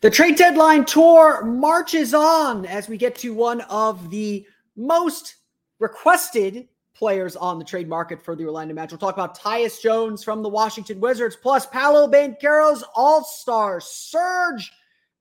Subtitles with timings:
[0.00, 4.46] The trade deadline tour marches on as we get to one of the
[4.76, 5.34] most
[5.80, 8.92] requested players on the trade market for the Orlando Magic.
[8.92, 14.70] We'll talk about Tyus Jones from the Washington Wizards, plus Paolo Banchero's All Star surge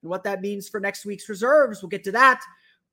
[0.03, 1.81] and what that means for next week's reserves.
[1.81, 2.43] We'll get to that.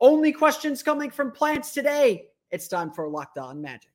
[0.00, 2.28] Only questions coming from plants today.
[2.50, 3.90] It's time for Locked On Magic.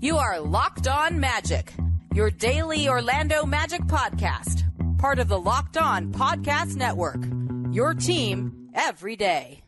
[0.00, 1.74] You are Locked On Magic,
[2.14, 4.63] your daily Orlando Magic podcast,
[5.04, 7.22] part of the Locked On Podcast Network.
[7.74, 9.62] Your team every day.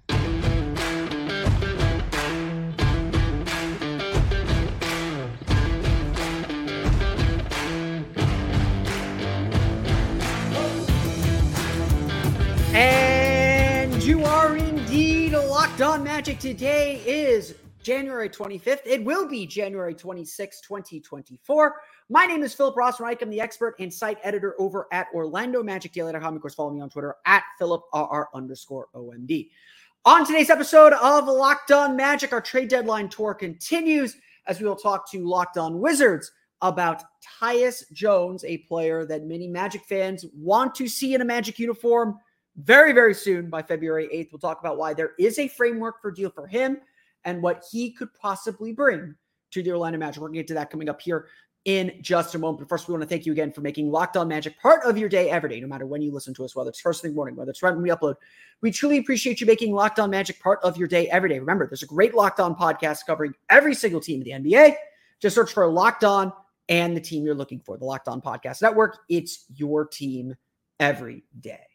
[12.72, 16.38] And you are indeed a locked on magic.
[16.38, 18.80] Today is January 25th.
[18.86, 21.74] It will be January 26, 2024.
[22.08, 23.20] My name is Philip Rossman-Reich.
[23.20, 26.36] I'm the expert and site editor over at Orlando Magic Daily.com.
[26.36, 29.50] Of course, follow me on Twitter at PhilipRR underscore OMD.
[30.04, 34.76] On today's episode of Locked On Magic, our trade deadline tour continues as we will
[34.76, 36.30] talk to Locked On Wizards
[36.62, 37.02] about
[37.40, 42.18] Tyus Jones, a player that many Magic fans want to see in a Magic uniform
[42.56, 44.28] very, very soon by February 8th.
[44.30, 46.78] We'll talk about why there is a framework for deal for him
[47.24, 49.16] and what he could possibly bring
[49.50, 50.20] to the Orlando Magic.
[50.20, 51.26] We're going to get to that coming up here
[51.66, 52.60] in just a moment.
[52.60, 54.96] But first, we want to thank you again for making Locked On Magic part of
[54.96, 57.12] your day every day, no matter when you listen to us, whether it's first thing
[57.12, 58.14] morning, whether it's right when we upload.
[58.62, 61.40] We truly appreciate you making Locked On Magic part of your day every day.
[61.40, 64.76] Remember, there's a great Locked On podcast covering every single team of the NBA.
[65.20, 66.32] Just search for Locked On
[66.68, 68.98] and the team you're looking for, the Locked On Podcast Network.
[69.08, 70.36] It's your team
[70.78, 71.66] every day.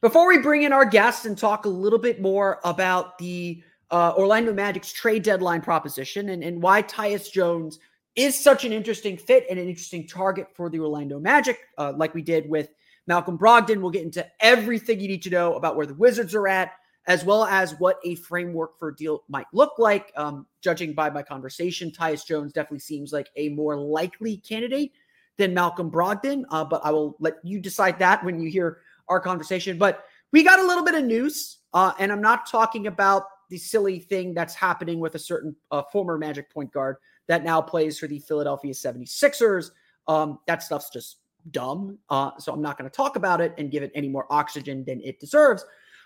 [0.00, 4.12] Before we bring in our guests and talk a little bit more about the uh,
[4.16, 7.78] Orlando Magic's trade deadline proposition and, and why Tyus Jones
[8.18, 12.14] is such an interesting fit and an interesting target for the Orlando Magic, uh, like
[12.14, 12.68] we did with
[13.06, 13.80] Malcolm Brogdon.
[13.80, 16.72] We'll get into everything you need to know about where the Wizards are at,
[17.06, 20.12] as well as what a framework for a deal might look like.
[20.16, 24.92] Um, judging by my conversation, Tyus Jones definitely seems like a more likely candidate
[25.36, 29.20] than Malcolm Brogdon, uh, but I will let you decide that when you hear our
[29.20, 29.78] conversation.
[29.78, 33.58] But we got a little bit of news, uh, and I'm not talking about the
[33.58, 36.96] silly thing that's happening with a certain uh, former Magic point guard
[37.28, 39.70] that now plays for the Philadelphia 76ers.
[40.08, 41.18] Um, that stuff's just
[41.50, 41.98] dumb.
[42.10, 44.84] Uh, so I'm not going to talk about it and give it any more oxygen
[44.84, 45.64] than it deserves.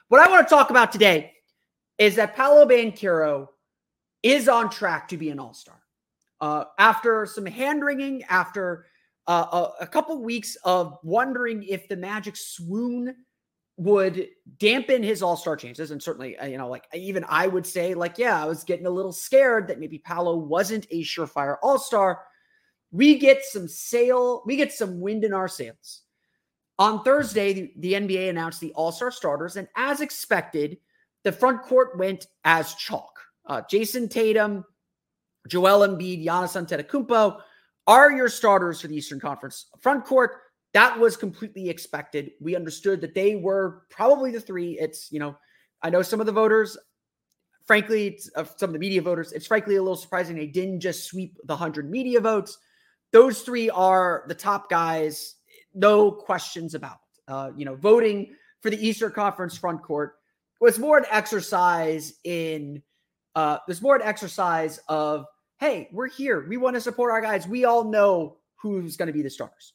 [0.09, 1.33] What I want to talk about today
[1.99, 3.49] is that Paolo Banchero
[4.23, 5.81] is on track to be an all star.
[6.41, 8.87] Uh, after some hand wringing, after
[9.29, 13.15] uh, a, a couple weeks of wondering if the Magic swoon
[13.79, 14.29] would
[14.59, 18.19] dampen his all-star chances and certainly uh, you know like even i would say like
[18.19, 22.21] yeah i was getting a little scared that maybe paolo wasn't a surefire all-star.
[22.91, 26.03] We get some sail we get some wind in our sails.
[26.79, 30.77] On thursday the, the nba announced the all-star starters and as expected
[31.25, 33.19] the front court went as chalk.
[33.47, 34.65] Uh, jayson tatum
[35.49, 37.41] joel embiid Giannis antetokounmpo
[37.87, 40.37] are your starters for the Eastern Conference front court.
[40.75, 42.33] That was completely expected.
[42.41, 44.79] We understood that they were probably the three.
[44.79, 45.37] It's, you know,
[45.83, 46.79] I know some of the voters,
[47.67, 51.05] frankly, uh, some of the media voters, it's frankly a little surprising they didn't just
[51.05, 52.59] sweep the 100 media votes.
[53.13, 55.37] Those three are the top guys,
[55.75, 60.17] no questions about Uh, you know, voting for the Eastern Conference front court
[60.61, 62.83] was more an exercise in,
[63.35, 65.27] uh, there's more an exercise of
[65.63, 66.45] hey, we're here.
[66.49, 67.47] We want to support our guys.
[67.47, 69.75] We all know who's going to be the stars.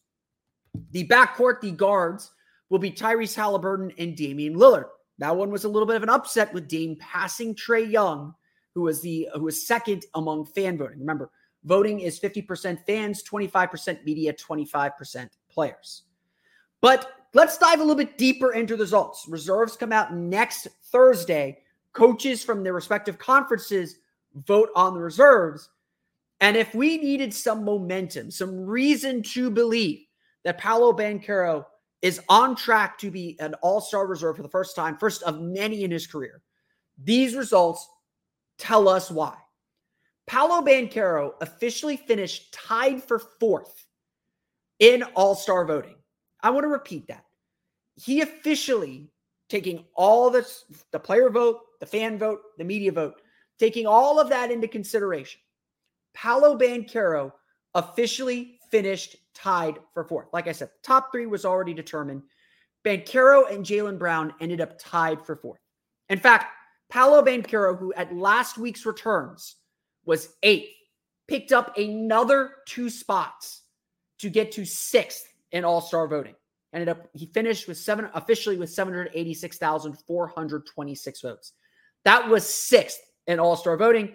[0.91, 2.31] The backcourt, the guards,
[2.69, 4.85] will be Tyrese Haliburton and Damian Lillard.
[5.19, 8.33] That one was a little bit of an upset with Dame passing Trae Young,
[8.75, 10.99] who was the who was second among fan voting.
[10.99, 11.31] Remember,
[11.63, 16.03] voting is 50% fans, 25% media, 25% players.
[16.81, 19.25] But let's dive a little bit deeper into the results.
[19.27, 21.59] Reserves come out next Thursday.
[21.93, 23.97] Coaches from their respective conferences
[24.45, 25.69] vote on the reserves.
[26.39, 30.06] And if we needed some momentum, some reason to believe
[30.43, 31.65] that Paolo Banchero
[32.01, 35.83] is on track to be an all-star reserve for the first time, first of many
[35.83, 36.41] in his career,
[37.03, 37.87] these results
[38.57, 39.35] tell us why.
[40.27, 43.85] Paolo Banchero officially finished tied for fourth
[44.79, 45.95] in all-star voting.
[46.41, 47.23] I want to repeat that.
[47.95, 49.09] he officially
[49.49, 53.21] taking all this the player vote, the fan vote, the media vote,
[53.57, 55.41] taking all of that into consideration.
[56.13, 57.31] Paolo Banchero
[57.73, 60.27] officially finished tied for fourth.
[60.33, 62.23] Like I said, top three was already determined.
[62.83, 65.59] Banchero and Jaylen Brown ended up tied for fourth.
[66.09, 66.45] In fact,
[66.89, 69.57] Paolo Banchero, who at last week's returns
[70.05, 70.69] was eighth,
[71.27, 73.63] picked up another two spots
[74.19, 76.35] to get to sixth in All Star voting.
[76.73, 81.53] Ended up he finished with seven officially with 786,426 votes.
[82.05, 84.13] That was sixth in All Star voting.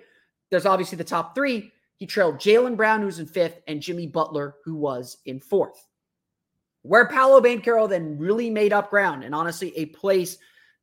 [0.51, 1.73] There's obviously the top three.
[2.03, 5.87] He trailed Jaylen Brown, who's in fifth, and Jimmy Butler, who was in fourth.
[6.83, 10.37] Where Paolo Banchero then really made up ground, and honestly, a place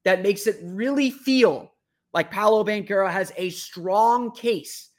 [0.06, 1.74] that makes it really feel
[2.14, 4.92] like Paolo Banchero has a strong case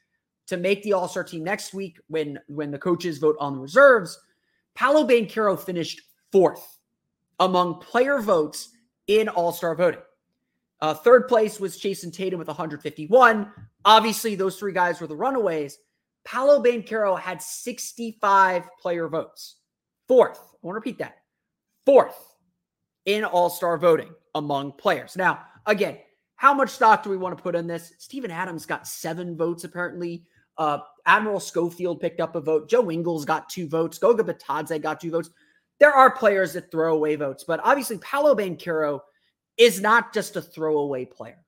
[0.49, 4.21] to make the All-Star team next week when when the coaches vote on the reserves.
[4.75, 6.81] Paolo Banchero finished fourth
[7.39, 8.69] among player votes
[9.07, 10.03] in All-Star voting.
[10.83, 13.51] Uh, third place was Jayson Tatum with 151.
[13.87, 15.79] Obviously, those three guys were the runaways.
[16.25, 19.57] Paolo Banchero had 65 player votes.
[20.09, 21.17] Fourth, I want to repeat that.
[21.87, 22.17] Fourth
[23.07, 25.17] in All-Star voting among players.
[25.17, 25.99] Now, again,
[26.37, 27.93] how much stock do we want to put in this?
[27.99, 30.25] Steven Adams got seven votes, apparently.
[30.57, 32.69] Uh, Admiral Schofield picked up a vote.
[32.69, 33.99] Joe Ingles got two votes.
[33.99, 35.31] Goga Bitadze got two votes.
[35.79, 39.01] There are players that throw away votes, but obviously Paolo Banchero
[39.57, 41.45] is not just a throwaway player.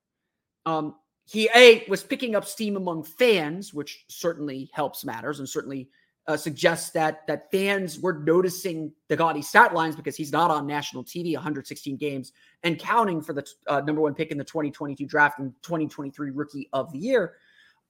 [0.65, 5.89] Um, he a was picking up steam among fans, which certainly helps matters and certainly
[6.27, 10.67] uh, suggests that that fans were noticing the gaudy stat lines because he's not on
[10.67, 12.33] national TV 116 games
[12.63, 16.69] and counting for the uh, number one pick in the 2022 draft and 2023 rookie
[16.73, 17.35] of the year.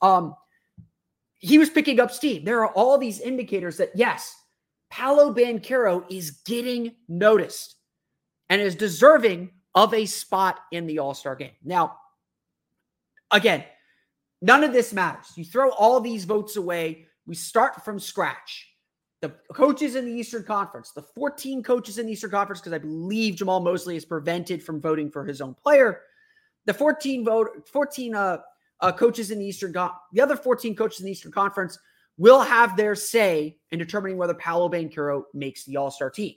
[0.00, 0.34] Um,
[1.38, 2.44] he was picking up steam.
[2.44, 4.34] There are all these indicators that yes,
[4.90, 7.76] Paolo Banchero is getting noticed
[8.48, 11.52] and is deserving of a spot in the All Star game.
[11.64, 11.96] Now,
[13.32, 13.64] again,
[14.40, 15.32] none of this matters.
[15.36, 18.68] You throw all these votes away we start from scratch.
[19.20, 22.78] The coaches in the Eastern Conference, the 14 coaches in the Eastern Conference, because I
[22.78, 26.00] believe Jamahl Mosley is prevented from voting for his own player.
[26.66, 28.38] The 14 vote, 14 uh,
[28.80, 31.78] uh, coaches in the Eastern, the other 14 coaches in the Eastern Conference
[32.18, 36.34] will have their say in determining whether Paolo Banchero makes the All Star team.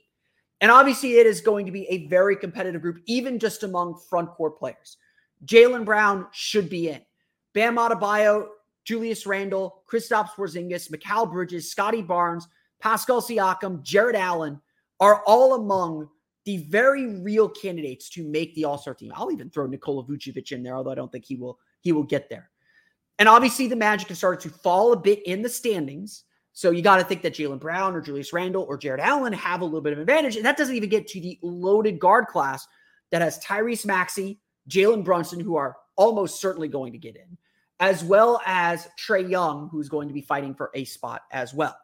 [0.61, 4.29] And obviously, it is going to be a very competitive group, even just among front
[4.29, 4.97] court players.
[5.45, 7.01] Jaylen Brown should be in.
[7.53, 8.47] Bam Adebayo
[8.85, 12.47] Julius Randle, Kristaps Porzingis, Mikal Bridges, Scottie Barnes,
[12.79, 14.61] Pascal Siakam, Jarrett Allen
[14.99, 16.07] are all among
[16.45, 19.11] the very real candidates to make the All-Star team.
[19.15, 22.03] I'll even throw Nikola Vucevic in there, although I don't think he will he will
[22.03, 22.51] get there.
[23.17, 26.23] And obviously, the Magic have started to fall a bit in the standings.
[26.53, 29.61] So you got to think that Jaylen Brown or Julius Randle or Jarrett Allen have
[29.61, 30.35] a little bit of advantage.
[30.35, 32.67] And that doesn't even get to the loaded guard class
[33.11, 34.39] that has Tyrese Maxey,
[34.69, 37.37] Jalen Brunson, who are almost certainly going to get in,
[37.79, 41.77] as well as Trae Young, who's going to be fighting for a spot as well.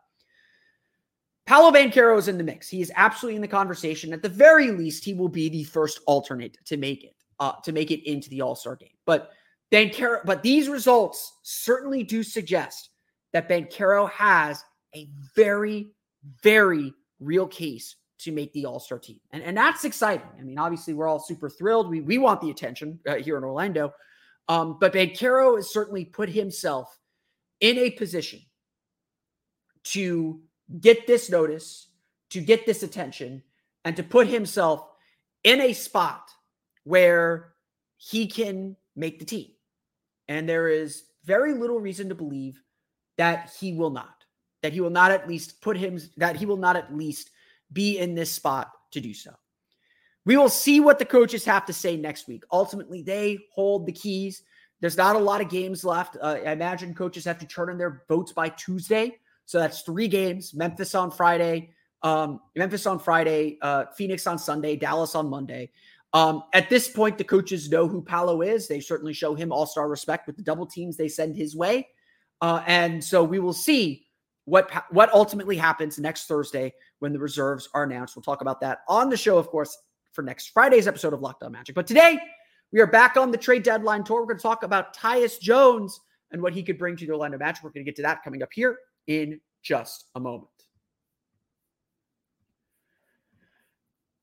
[1.45, 2.69] Paolo Banchero is in the mix.
[2.69, 4.13] He is absolutely in the conversation.
[4.13, 7.71] At the very least, he will be the first alternate to make it uh, to
[7.71, 8.89] make it into the All Star game.
[9.05, 9.31] But
[9.71, 12.89] Banchero, but these results certainly do suggest
[13.33, 14.63] that Banchero has
[14.95, 15.91] a very,
[16.43, 20.27] very real case to make the All Star team, and and that's exciting.
[20.39, 21.89] I mean, obviously, we're all super thrilled.
[21.89, 23.93] We we want the attention uh, here in Orlando,
[24.47, 26.97] um, but Banchero has certainly put himself
[27.59, 28.41] in a position
[29.83, 30.41] to
[30.79, 31.87] get this notice,
[32.29, 33.43] to get this attention,
[33.85, 34.85] and to put himself
[35.43, 36.29] in a spot
[36.83, 37.53] where
[37.97, 39.47] he can make the team.
[40.27, 42.61] And there is very little reason to believe
[43.17, 44.25] that he will not,
[44.63, 47.29] that he will not at least put him, that he will not at least
[47.71, 49.31] be in this spot to do so.
[50.25, 52.43] We will see what the coaches have to say next week.
[52.51, 54.43] Ultimately, they hold the keys.
[54.79, 56.17] There's not a lot of games left.
[56.21, 59.17] Uh, I imagine coaches have to turn in their votes by Tuesday.
[59.45, 61.71] So that's three games Memphis on Friday,
[62.03, 65.71] um, Memphis on Friday, uh, Phoenix on Sunday, Dallas on Monday.
[66.13, 68.67] Um, at this point, the coaches know who Paolo is.
[68.67, 71.87] They certainly show him all star respect with the double teams they send his way.
[72.41, 74.07] Uh, and so we will see
[74.45, 78.15] what what ultimately happens next Thursday when the reserves are announced.
[78.15, 79.77] We'll talk about that on the show, of course,
[80.13, 81.75] for next Friday's episode of Locked On Magic.
[81.75, 82.19] But today,
[82.71, 84.21] we are back on the trade deadline tour.
[84.21, 85.99] We're going to talk about Tyus Jones
[86.31, 87.63] and what he could bring to the Orlando Magic.
[87.63, 90.47] We're going to get to that coming up here in just a moment.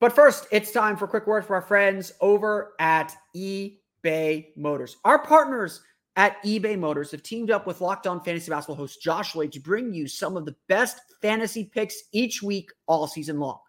[0.00, 4.96] But first, it's time for a quick word for our friends over at eBay Motors.
[5.04, 5.80] Our partners
[6.18, 9.60] at eBay Motors have teamed up with Locked On Fantasy Basketball host Josh Lloyd to
[9.60, 13.60] bring you some of the best fantasy picks each week all season long.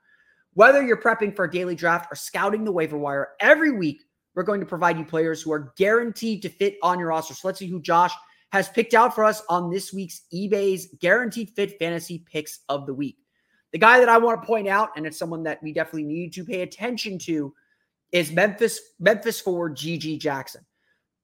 [0.56, 4.02] Whether you're prepping for a daily draft or scouting the waiver wire, every week
[4.34, 7.36] we're going to provide you players who are guaranteed to fit on your roster.
[7.36, 8.14] So let's see who Josh
[8.52, 12.96] has picked out for us on this week's eBay's guaranteed fit fantasy picks of the
[12.96, 13.18] week.
[13.74, 16.34] The guy that I want to point out, and it's someone that we definitely need
[16.34, 17.54] to pay attention to,
[18.12, 20.66] is Memphis Memphis forward GG Jackson.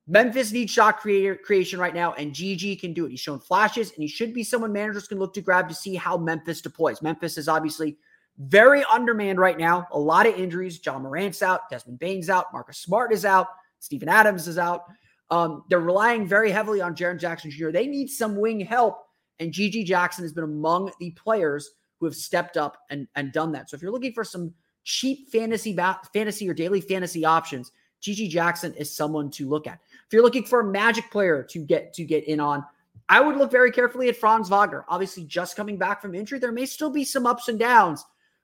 [0.08, 3.10] Memphis needs shot creator creation right now, and GG can do it.
[3.10, 5.96] He's shown flashes, and he should be someone managers can look to grab to see
[5.96, 7.02] how Memphis deploys.
[7.02, 7.98] Memphis is obviously
[8.38, 9.88] very undermanned right now.
[9.92, 10.80] A lot of injuries.
[10.84, 13.48] Ja Morant's out, Desmond Bane's out, Marcus Smart is out,
[13.80, 14.84] Steven Adams is out.
[15.32, 17.72] Um, they're relying very heavily on Jaren Jackson Jr.
[17.72, 19.08] They need some wing help,
[19.40, 23.52] and GG Jackson has been among the players who have stepped up and, and done
[23.54, 23.70] that.
[23.70, 27.72] So if you're looking for some cheap fantasy ba- fantasy or daily fantasy options,
[28.02, 29.80] GG Jackson is someone to look at.
[30.08, 32.64] If you're looking for a magic player to get to get in on,
[33.10, 34.86] I would look very carefully at Franz Wagner.
[34.88, 38.04] Obviously, just coming back from injury, there may still be some ups and downs,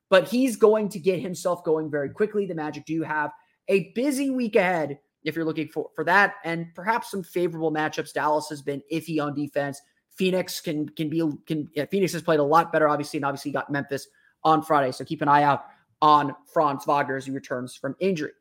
[0.10, 2.46] but he's going to get himself going very quickly.
[2.46, 3.32] The Magic do have
[3.68, 8.14] a busy week ahead if you're looking for, for that, and perhaps some favorable matchups.
[8.14, 9.80] Dallas has been iffy on defense.
[10.10, 13.52] Phoenix can can be can yeah, Phoenix has played a lot better, obviously, and obviously
[13.52, 14.08] got Memphis
[14.44, 14.92] on Friday.
[14.92, 15.66] So keep an eye out
[16.02, 18.32] on Franz Wagner as he returns from injury.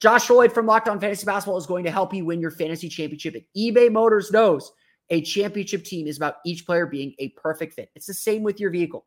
[0.00, 2.88] Josh Lloyd from Locked On Fantasy Basketball is going to help you win your fantasy
[2.88, 3.34] championship.
[3.34, 4.72] And eBay Motors knows
[5.10, 7.90] a championship team is about each player being a perfect fit.
[7.94, 9.06] It's the same with your vehicle.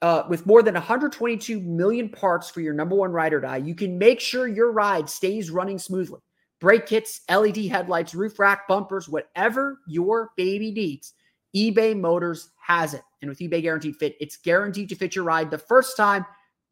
[0.00, 3.74] Uh, with more than 122 million parts for your number one ride or die, you
[3.74, 6.20] can make sure your ride stays running smoothly.
[6.60, 11.14] Brake kits, LED headlights, roof rack, bumpers, whatever your baby needs,
[11.54, 13.02] eBay Motors has it.
[13.22, 16.24] And with eBay Guaranteed Fit, it's guaranteed to fit your ride the first time,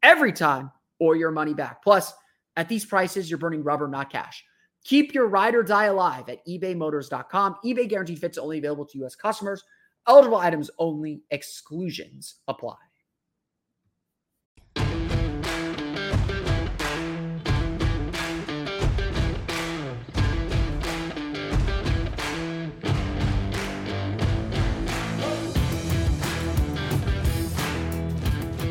[0.03, 1.83] every time, or your money back.
[1.83, 2.13] Plus,
[2.57, 4.43] at these prices, you're burning rubber, not cash.
[4.83, 7.57] Keep your ride or die alive at ebaymotors.com.
[7.63, 9.15] eBay Guaranteed Fits only available to U.S.
[9.15, 9.63] customers.
[10.07, 11.21] Eligible items only.
[11.29, 12.75] Exclusions apply.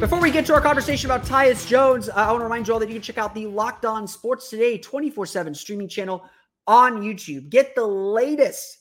[0.00, 2.74] Before we get to our conversation about Tyus Jones, uh, I want to remind you
[2.74, 6.22] all that you can check out the Locked On Sports Today 24 7 streaming channel
[6.66, 7.48] on YouTube.
[7.48, 8.80] Get the latest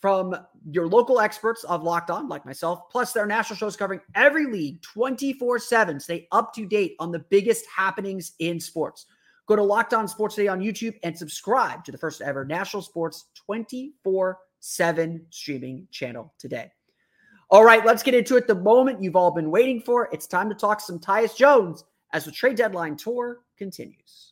[0.00, 0.34] from
[0.70, 4.80] your local experts of Locked On, like myself, plus their national shows covering every league
[4.80, 6.00] 24 7.
[6.00, 9.04] Stay up to date on the biggest happenings in sports.
[9.48, 12.80] Go to Locked On Sports Today on YouTube and subscribe to the first ever national
[12.80, 16.70] sports 24 7 streaming channel today.
[17.50, 18.46] All right, let's get into it.
[18.46, 20.10] The moment you've all been waiting for.
[20.12, 24.27] It's time to talk some Tyus Jones as the trade deadline tour continues.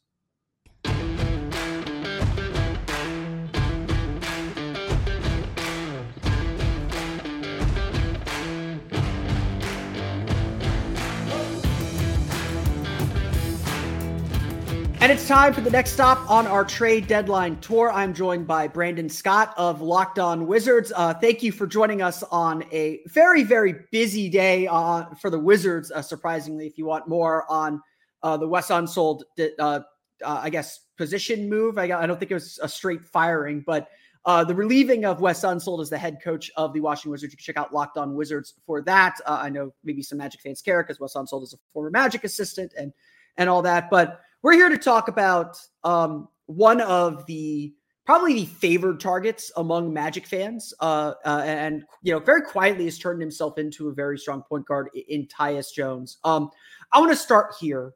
[14.98, 17.92] And it's time for the next stop on our trade deadline tour.
[17.92, 20.90] I'm joined by Brandon Scott of Locked On Wizards.
[20.96, 25.38] Uh, thank you for joining us on a very, very busy day uh, for the
[25.38, 25.92] Wizards.
[25.92, 27.80] Uh, surprisingly, if you want more on
[28.22, 29.80] uh, the Wes Unseld, uh, uh,
[30.24, 33.88] I guess, position move, I, I, don't think it was a straight firing, but
[34.24, 37.34] the relieving of Wes Unseld as the head coach of the Washington Wizards.
[37.34, 39.16] You can check out Locked On Wizards for that.
[39.26, 42.72] I know maybe some Magic fans care because Wes Unseld is a former Magic assistant
[42.78, 42.94] and
[43.38, 47.74] and all that, but we're here to talk about um, one of the
[48.06, 52.98] probably the favored targets among Magic fans, uh, uh, and you know, very quietly has
[52.98, 56.18] turned himself into a very strong point guard in Tyus Jones.
[56.24, 56.50] Um,
[56.92, 57.92] I want to start here.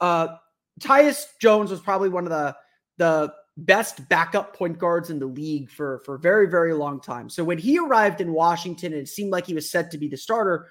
[0.00, 0.36] Uh,
[0.80, 2.54] Tyus Jones was probably one of the
[2.98, 7.30] the best backup point guards in the league for for a very very long time.
[7.30, 10.16] So when he arrived in Washington, it seemed like he was set to be the
[10.16, 10.68] starter.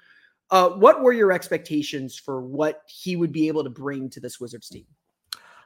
[0.50, 4.38] Uh, what were your expectations for what he would be able to bring to this
[4.38, 4.86] Wizards team?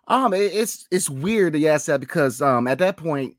[0.09, 3.37] Um, it, it's it's weird to ask that because um at that point,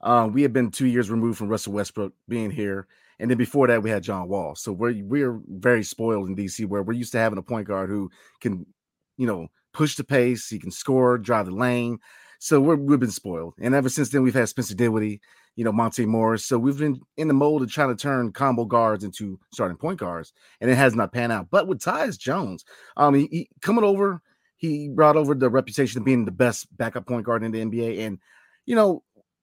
[0.00, 2.86] um we had been two years removed from Russell Westbrook being here,
[3.18, 4.54] and then before that we had John Wall.
[4.54, 7.90] So we're we're very spoiled in DC where we're used to having a point guard
[7.90, 8.66] who can,
[9.18, 11.98] you know, push the pace, he can score, drive the lane.
[12.38, 15.20] So we're we've been spoiled, and ever since then we've had Spencer Dinwiddie,
[15.56, 16.44] you know, Monte Morris.
[16.46, 19.98] So we've been in the mold of trying to turn combo guards into starting point
[20.00, 21.48] guards, and it has not panned out.
[21.50, 22.64] But with Tyus Jones,
[22.96, 24.22] um, he, he coming over
[24.56, 28.06] he brought over the reputation of being the best backup point guard in the NBA.
[28.06, 28.18] And,
[28.64, 29.02] you know,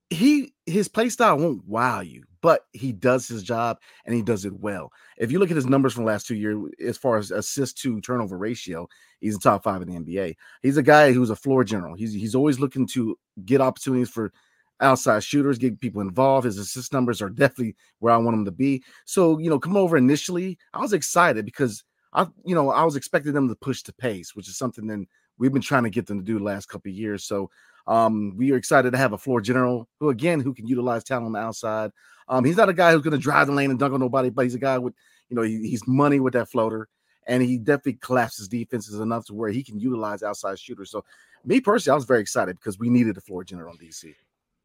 [0.10, 4.46] he his play style won't wow you, but he does his job and he does
[4.46, 4.92] it well.
[5.18, 7.78] If you look at his numbers from the last two years, as far as assist
[7.80, 8.88] to turnover ratio,
[9.20, 10.36] he's in top five in the NBA.
[10.62, 11.96] He's a guy who's a floor general.
[11.96, 14.32] He's he's always looking to get opportunities for
[14.80, 16.46] outside shooters, get people involved.
[16.46, 18.84] His assist numbers are definitely where I want him to be.
[19.06, 22.96] So, you know, come over initially, I was excited because I you know I was
[22.96, 25.06] expecting them to push the pace, which is something that
[25.38, 27.24] we've been trying to get them to do the last couple of years.
[27.24, 27.50] So
[27.88, 31.28] um, we are excited to have a floor general who again who can utilize talent
[31.28, 31.92] on the outside.
[32.28, 34.30] Um, he's not a guy who's going to drive the lane and dunk on nobody,
[34.30, 34.94] but he's a guy with
[35.30, 36.88] you know he, he's money with that floater,
[37.28, 40.92] and he definitely collapses defenses enough to where he can utilize outside shooters.
[40.92, 41.04] So
[41.44, 44.14] me personally, I was very excited because we needed a floor general on DC.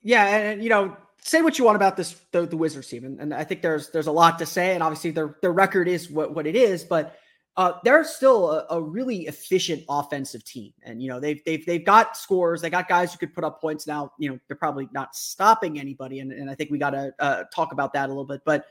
[0.03, 3.21] Yeah, and you know, say what you want about this the, the Wizards team, and,
[3.21, 6.09] and I think there's there's a lot to say, and obviously their their record is
[6.09, 7.17] what what it is, but
[7.59, 11.85] uh, they're still a, a, really efficient offensive team, and you know they've they've they've
[11.85, 13.85] got scores, they got guys who could put up points.
[13.85, 17.13] Now, you know they're probably not stopping anybody, and, and I think we got to
[17.19, 18.43] uh, talk about that a little bit.
[18.45, 18.67] But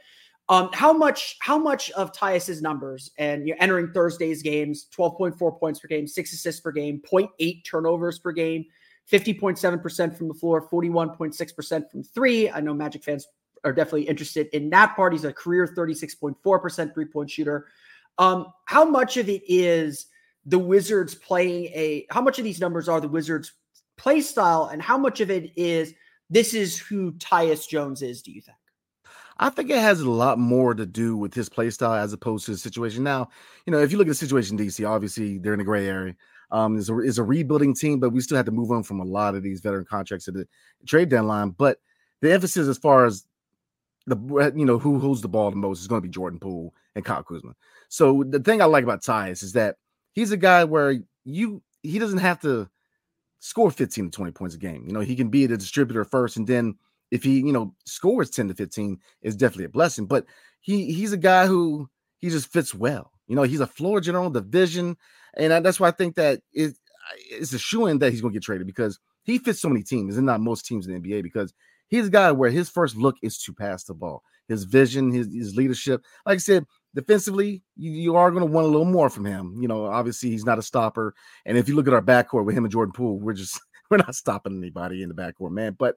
[0.48, 5.38] um, how much how much of Tyus's numbers and you're entering Thursday's games, twelve point
[5.38, 8.64] four points per game, six assists per game, 0.8 turnovers per game,
[9.06, 12.50] fifty point seven percent from the floor, forty one point six percent from three.
[12.50, 13.28] I know Magic fans
[13.66, 15.12] are definitely interested in that part.
[15.12, 17.68] He's a career thirty six point four percent three point shooter.
[18.18, 20.08] Um, how much of it is
[20.46, 22.06] the Wizards playing a?
[22.10, 23.54] How much of these numbers are the Wizards'
[23.98, 25.94] play style, and how much of it is
[26.30, 28.22] this is who Tyus Jones is?
[28.22, 28.58] Do you think?
[29.40, 32.46] I think it has a lot more to do with his play style as opposed
[32.46, 33.04] to the situation.
[33.04, 33.30] Now,
[33.66, 35.88] you know, if you look at the situation in DC, obviously they're in a gray
[35.88, 36.16] area.
[36.50, 39.00] Um, it's a, it's a rebuilding team, but we still have to move on from
[39.00, 40.48] a lot of these veteran contracts at the
[40.88, 41.52] trade deadline.
[41.52, 41.80] But
[42.22, 43.26] the emphasis as far as
[44.08, 44.18] the
[44.56, 47.06] you know who holds the ball the most is going to be Jordan Poole and
[47.06, 47.54] Kyle Kuzma.
[47.88, 49.76] So the thing I like about Tyus is that
[50.14, 52.68] he's a guy where you he doesn't have to
[53.40, 54.84] score 15 to 20 points a game.
[54.86, 56.76] You know, he can be the distributor first, and then
[57.12, 60.08] if he you know scores 10 to 15, is definitely a blessing.
[60.08, 60.26] But
[60.60, 63.12] he he's a guy who he just fits well.
[63.28, 64.98] You know, he's a floor general, the vision,
[65.36, 66.76] and that's why I think that it,
[67.30, 69.84] it's a shoe in that he's going to get traded because he fits so many
[69.84, 71.54] teams and not most teams in the NBA because
[71.90, 74.24] he's a guy where his first look is to pass the ball.
[74.48, 76.04] His vision, his, his leadership.
[76.26, 79.56] Like I said, defensively, you, you are going to want a little more from him.
[79.60, 81.14] You know, obviously he's not a stopper.
[81.46, 83.98] And if you look at our backcourt with him and Jordan Poole, we're just we're
[83.98, 85.76] not stopping anybody in the backcourt, man.
[85.78, 85.96] But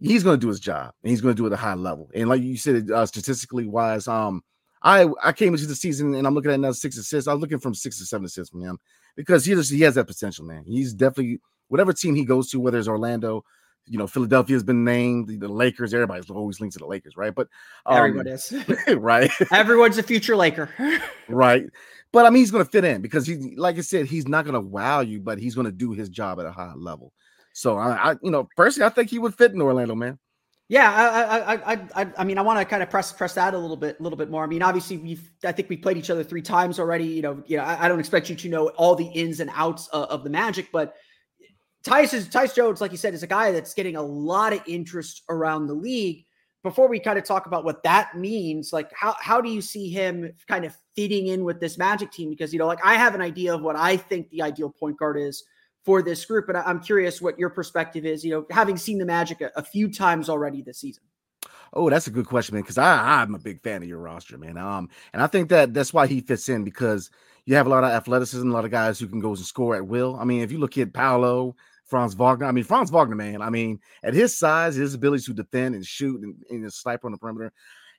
[0.00, 1.74] he's going to do his job and he's going to do it at a high
[1.74, 2.10] level.
[2.14, 4.42] And like you said, uh, statistically wise, um,
[4.82, 7.28] I I came into the season and I'm looking at another six assists.
[7.28, 8.78] I'm looking from six to seven assists from him
[9.16, 10.64] because he just he has that potential, man.
[10.66, 13.44] He's definitely whatever team he goes to, whether it's Orlando,
[13.90, 17.34] you know, Philadelphia has been named, the Lakers, everybody's always linked to the Lakers, right?
[17.34, 17.48] But
[17.84, 18.54] um, everyone is
[18.88, 19.30] right.
[19.52, 20.70] Everyone's a future Laker.
[21.28, 21.64] right.
[22.12, 24.44] But I mean, he's going to fit in because he, like I said, he's not
[24.44, 27.12] going to wow you, but he's going to do his job at a high level.
[27.52, 30.20] So I, I, you know, personally, I think he would fit in Orlando, man.
[30.68, 33.54] Yeah, I, I, I, I, I mean, I want to kind of press press that
[33.54, 34.44] a little bit, a little bit more.
[34.44, 37.06] I mean, obviously, we've, I think we played each other three times already.
[37.06, 39.50] You know, you know, I, I don't expect you to know all the ins and
[39.52, 40.94] outs of, of the Magic, but
[41.86, 45.22] Is Tyus Jones, like you said, is a guy that's getting a lot of interest
[45.28, 46.26] around the league.
[46.62, 49.88] Before we kind of talk about what that means, like how how do you see
[49.88, 52.28] him kind of fitting in with this Magic team?
[52.28, 54.98] Because you know, like I have an idea of what I think the ideal point
[54.98, 55.42] guard is
[55.86, 58.22] for this group, but I'm curious what your perspective is.
[58.22, 61.04] You know, having seen the Magic a, a few times already this season.
[61.72, 62.62] Oh, that's a good question, man.
[62.62, 64.58] Because I I'm a big fan of your roster, man.
[64.58, 67.10] Um, and I think that that's why he fits in because
[67.46, 69.76] you have a lot of athleticism, a lot of guys who can go and score
[69.76, 70.16] at will.
[70.20, 71.56] I mean, if you look at Paolo,
[71.90, 72.46] Franz Wagner.
[72.46, 73.42] I mean, Franz Wagner, man.
[73.42, 77.12] I mean, at his size, his ability to defend and shoot and, and sniper on
[77.12, 77.52] the perimeter,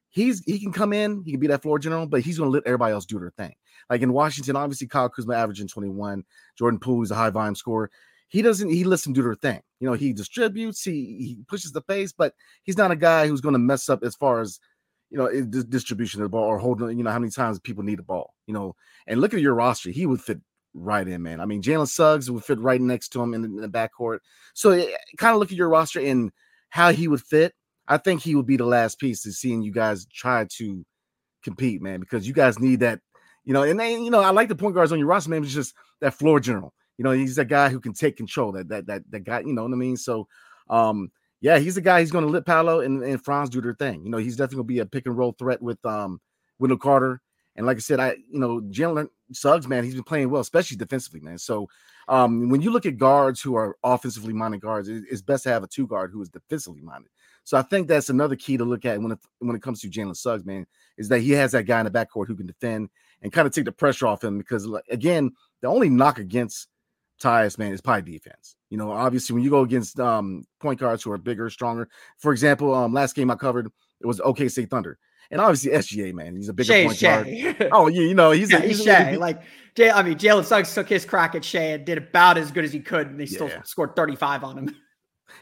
[0.09, 2.53] he's he can come in, he can be that floor general, but he's going to
[2.53, 3.53] let everybody else do their thing.
[3.89, 6.23] Like in Washington, obviously Kyle Kuzma averaging 21,
[6.57, 7.91] Jordan Poole is a high volume scorer.
[8.29, 9.61] He doesn't he lets them do their thing.
[9.81, 13.41] You know, he distributes, he he pushes the pace, but he's not a guy who's
[13.41, 14.59] going to mess up as far as
[15.09, 15.29] you know
[15.63, 16.97] distribution of the ball or holding.
[16.97, 18.33] You know how many times people need a ball.
[18.47, 18.75] You know,
[19.07, 20.39] and look at your roster, he would fit
[20.73, 21.39] right in, man.
[21.39, 24.19] I mean, Jalen Suggs would fit right next to him in the, in the backcourt.
[24.53, 26.31] So eh, kind of look at your roster and
[26.69, 27.53] how he would fit.
[27.87, 30.85] I think he would be the last piece to seeing you guys try to
[31.43, 32.99] compete, man, because you guys need that,
[33.43, 33.63] you know.
[33.63, 35.43] And then, you know, I like the point guards on your roster, man.
[35.43, 36.73] It's just that floor general.
[36.97, 38.51] You know, he's a guy who can take control.
[38.51, 39.97] That that that that guy, you know what I mean?
[39.97, 40.27] So,
[40.69, 41.99] um, yeah, he's a guy.
[41.99, 44.03] He's going to let Paolo and, and Franz do their thing.
[44.05, 46.21] You know, he's definitely going to be a pick and roll threat with um
[46.59, 47.21] Wendell Carter.
[47.55, 50.77] And like I said, I you know Jalen Suggs, man, he's been playing well, especially
[50.77, 51.37] defensively, man.
[51.37, 51.67] So
[52.07, 55.63] um, when you look at guards who are offensively minded guards, it's best to have
[55.63, 57.09] a two guard who is defensively minded.
[57.43, 59.89] So I think that's another key to look at when it, when it comes to
[59.89, 62.89] Jalen Suggs, man, is that he has that guy in the backcourt who can defend
[63.21, 64.37] and kind of take the pressure off him.
[64.37, 66.67] Because again, the only knock against
[67.21, 68.55] Tyus, man, is probably defense.
[68.69, 71.89] You know, obviously when you go against um, point guards who are bigger, stronger.
[72.17, 73.67] For example, um, last game I covered
[73.99, 74.97] it was OKC Thunder
[75.31, 77.69] and obviously SGA, man, he's a bigger Shai point guard.
[77.71, 79.15] Oh, yeah, you know, he's yeah, a, he's, Shai.
[79.15, 79.41] Like,
[79.75, 82.65] Jay, I mean, Jalen Suggs took his crack at Shai and did about as good
[82.65, 84.75] as he could, and he still scored 35 on him.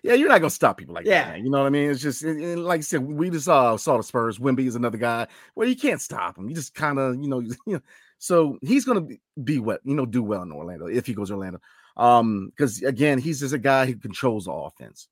[0.04, 1.24] Yeah, you're not gonna stop people like yeah.
[1.24, 1.34] that.
[1.34, 1.46] Man.
[1.46, 1.90] You know what I mean?
[1.90, 4.38] It's just like I said, we just saw saw the Spurs.
[4.38, 6.48] Wemby is another guy where you can't stop him.
[6.48, 7.82] You just kind of, you know, you know,
[8.20, 11.14] So he's going to be, be what you know do well in Orlando if he
[11.14, 11.60] goes to Orlando.
[11.98, 15.08] Um, because again, he's just a guy who controls the offense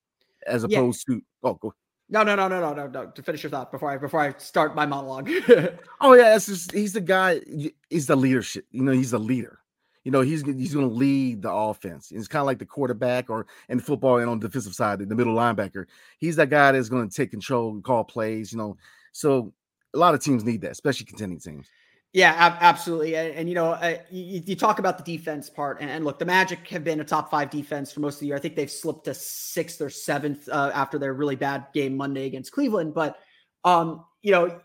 [0.46, 1.16] as opposed yeah.
[1.16, 1.74] to oh go.
[2.10, 3.08] No, no, no, no, no, no, no.
[3.08, 5.30] To finish your thought before I before I start my monologue.
[6.02, 7.42] oh yeah, it's just he's the guy.
[7.90, 8.66] He's the leadership.
[8.72, 9.60] You know, he's the leader.
[10.06, 12.14] You know, he's he's going to lead the offense.
[12.14, 15.16] It's kind of like the quarterback or in football and on the defensive side, the
[15.16, 15.86] middle linebacker.
[16.18, 18.54] He's that guy that's going to take control, and call plays.
[18.54, 18.78] You know,
[19.12, 19.52] so
[19.94, 21.68] a lot of teams need that, especially contending teams.
[22.14, 23.16] Yeah, ab- absolutely.
[23.16, 26.20] And, and, you know, uh, you, you, talk about the defense part, and, and, look,
[26.20, 28.36] the Magic have been a top five defense for most of the year.
[28.36, 32.26] I think they've slipped to sixth or seventh uh, after their really bad game Monday
[32.26, 32.94] against Cleveland.
[32.94, 33.20] But,
[33.66, 34.60] um, you know,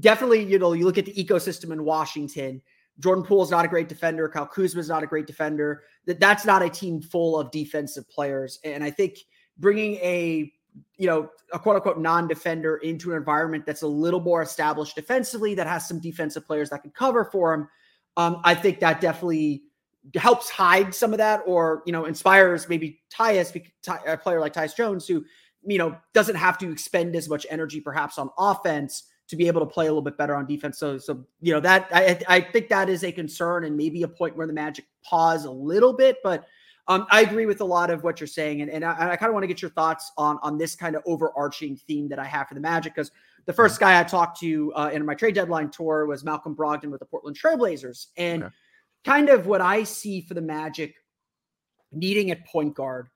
[0.00, 2.60] definitely, you know, you look at the ecosystem in Washington.
[2.98, 4.28] Jordan Poole is not a great defender.
[4.28, 5.84] Kyle Kuzma is not a great defender.
[6.06, 8.58] That that's not a team full of defensive players.
[8.64, 9.18] And I think
[9.58, 10.52] bringing a
[10.96, 14.94] you know, a quote unquote non defender into an environment that's a little more established
[14.94, 17.68] defensively, that has some defensive players that can cover for him.
[18.16, 19.62] Um, I think that definitely
[20.16, 23.54] helps hide some of that or, you know, inspires maybe Tyus,
[24.06, 25.24] a player like Tyus Jones, who,
[25.64, 29.60] you know, doesn't have to expend as much energy perhaps on offense to be able
[29.60, 30.78] to play a little bit better on defense.
[30.78, 34.08] So, so you know, that I, I think that is a concern and maybe a
[34.08, 36.46] point where the Magic pause a little bit, but
[36.86, 39.30] um, I agree with a lot of what you're saying, and, and I, I kind
[39.30, 42.24] of want to get your thoughts on on this kind of overarching theme that I
[42.24, 43.10] have for the Magic because
[43.46, 46.90] the first guy I talked to uh, in my trade deadline tour was Malcolm Brogdon
[46.90, 48.54] with the Portland Trailblazers, and okay.
[49.04, 50.94] kind of what I see for the Magic
[51.90, 53.08] needing at point guard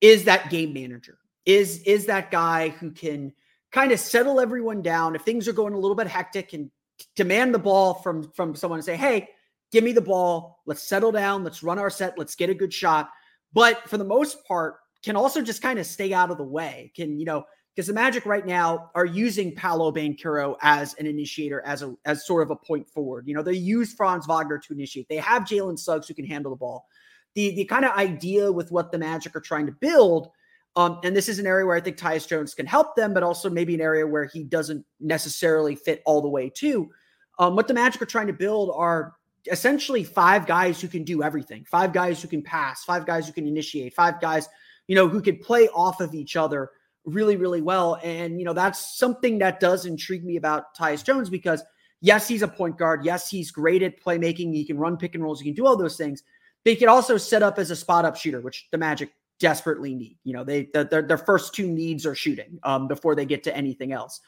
[0.00, 3.32] is that game manager, is is that guy who can
[3.70, 6.72] kind of settle everyone down if things are going a little bit hectic and
[7.14, 9.28] demand the ball from from someone and say, hey
[9.72, 10.60] give me the ball.
[10.66, 11.42] Let's settle down.
[11.42, 12.18] Let's run our set.
[12.18, 13.10] Let's get a good shot.
[13.52, 16.92] But for the most part, can also just kind of stay out of the way.
[16.94, 21.62] Can, you know, because the Magic right now are using Paolo Banchero as an initiator,
[21.64, 23.26] as a as sort of a point forward.
[23.26, 25.08] You know, they use Franz Wagner to initiate.
[25.08, 26.86] They have Jalen Suggs who can handle the ball.
[27.34, 30.28] The the kind of idea with what the Magic are trying to build,
[30.76, 33.22] um, and this is an area where I think Tyus Jones can help them, but
[33.22, 36.90] also maybe an area where he doesn't necessarily fit all the way too.
[37.38, 39.14] Um, what the Magic are trying to build are
[39.50, 43.32] essentially five guys who can do everything five guys who can pass five guys who
[43.32, 44.48] can initiate five guys
[44.86, 46.70] you know who can play off of each other
[47.04, 47.98] really really well.
[48.02, 51.62] And you know that's something that does intrigue me about Tyus Jones because
[52.00, 53.04] yes he's a point guard.
[53.04, 54.54] Yes he's great at playmaking.
[54.54, 55.40] He can run pick and rolls.
[55.40, 56.22] He can do all those things.
[56.64, 59.94] But he can also set up as a spot up shooter which the Magic desperately
[59.94, 60.18] need.
[60.24, 63.56] You know they their, their first two needs are shooting um, before they get to
[63.56, 64.20] anything else.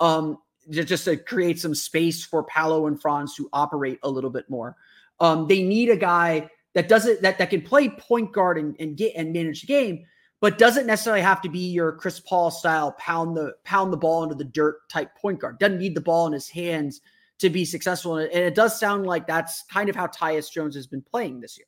[0.00, 0.38] Um,
[0.70, 4.76] just to create some space for Paolo and Franz to operate a little bit more.
[5.20, 8.96] Um, they need a guy that doesn't that that can play point guard and, and
[8.96, 10.04] get and manage the game,
[10.40, 14.22] but doesn't necessarily have to be your Chris Paul style pound the pound the ball
[14.22, 15.58] into the dirt type point guard.
[15.58, 17.00] Doesn't need the ball in his hands
[17.42, 18.16] to be successful.
[18.16, 21.58] And it, does sound like that's kind of how Tyus Jones has been playing this
[21.58, 21.66] year.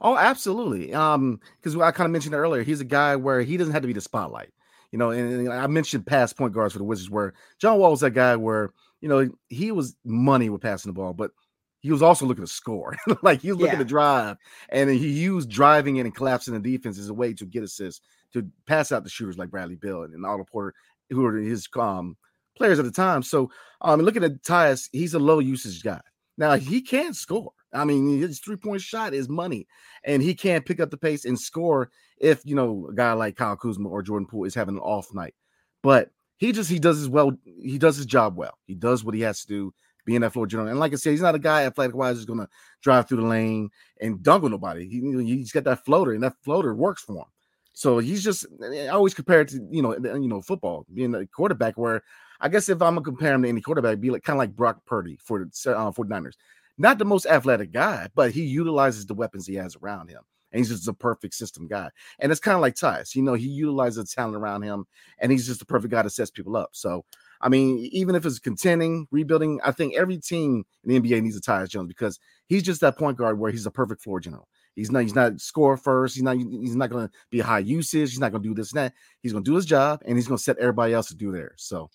[0.00, 0.92] Oh, absolutely.
[0.92, 3.86] Um, because I kind of mentioned earlier, he's a guy where he doesn't have to
[3.86, 4.50] be the spotlight.
[4.94, 7.90] You know, and, and, I mentioned past point guards for the Wizards where John Wall
[7.90, 11.32] was that guy where, you know, he was money with passing the ball, but
[11.80, 12.94] he was also looking to score.
[13.22, 13.78] like he was looking yeah.
[13.80, 14.36] to drive.
[14.68, 18.02] And he used driving in and collapsing the defense as a way to get assists,
[18.34, 20.74] to pass out the shooters like Bradley Beal and, and Otto Porter,
[21.10, 22.16] who were his um,
[22.56, 23.24] players at the time.
[23.24, 26.02] So um looking at Tyus, he's a low usage guy.
[26.38, 27.50] Now he can score.
[27.74, 29.66] I mean, his three point shot is money,
[30.04, 33.36] and he can't pick up the pace and score if you know a guy like
[33.36, 35.34] Kyle Kuzma or Jordan Poole is having an off night.
[35.82, 38.58] But he just he does his well, he does his job well.
[38.66, 40.68] He does what he has to do, being that floor general.
[40.68, 42.48] And like I said, he's not a guy athletic wise who's gonna
[42.82, 44.88] drive through the lane and dunk on nobody.
[44.88, 47.24] He, he's got that floater, and that floater works for him.
[47.72, 51.26] So he's just I always compare it to you know you know football being a
[51.26, 52.02] quarterback where
[52.40, 54.54] I guess if I'm gonna compare him to any quarterback, be like kind of like
[54.54, 56.34] Brock Purdy for the uh, 49ers.
[56.76, 60.22] Not the most athletic guy, but he utilizes the weapons he has around him.
[60.50, 61.90] And he's just a perfect system guy.
[62.20, 64.84] And it's kind of like Tyus, you know, he utilizes the talent around him
[65.18, 66.70] and he's just the perfect guy to set people up.
[66.72, 67.04] So,
[67.40, 71.36] I mean, even if it's contending, rebuilding, I think every team in the NBA needs
[71.36, 74.48] a Tyus Jones because he's just that point guard where he's a perfect floor general.
[74.76, 76.14] He's not he's not score first.
[76.14, 78.10] He's not he's not to be high usage.
[78.10, 78.94] He's not to do this and that.
[79.22, 81.56] He's to do his job and he's to set everybody else to do theirs.
[81.58, 81.90] So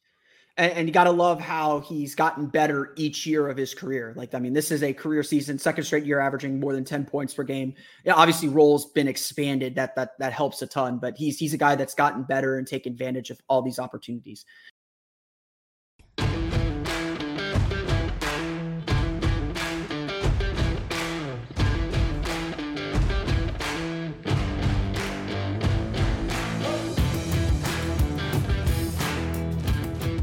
[0.59, 4.13] and, and you got to love how he's gotten better each year of his career.
[4.15, 7.05] Like, I mean, this is a career season, second straight year averaging more than 10
[7.05, 7.73] points per game.
[8.03, 9.73] Yeah, obviously, roles been expanded.
[9.75, 10.99] That that that helps a ton.
[10.99, 14.45] But he's he's a guy that's gotten better and taken advantage of all these opportunities.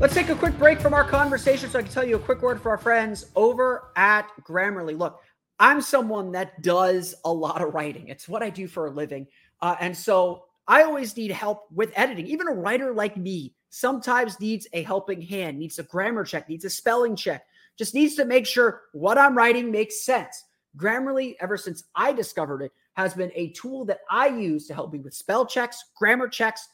[0.06, 2.40] Let's take a quick break from our conversation so I can tell you a quick
[2.40, 4.96] word for our friends over at Grammarly.
[4.96, 5.20] Look,
[5.58, 9.26] I'm someone that does a lot of writing, it's what I do for a living.
[9.60, 12.28] Uh, and so I always need help with editing.
[12.28, 16.64] Even a writer like me sometimes needs a helping hand, needs a grammar check, needs
[16.64, 17.44] a spelling check,
[17.76, 20.44] just needs to make sure what I'm writing makes sense.
[20.76, 24.92] Grammarly, ever since I discovered it, has been a tool that I use to help
[24.92, 26.68] me with spell checks, grammar checks,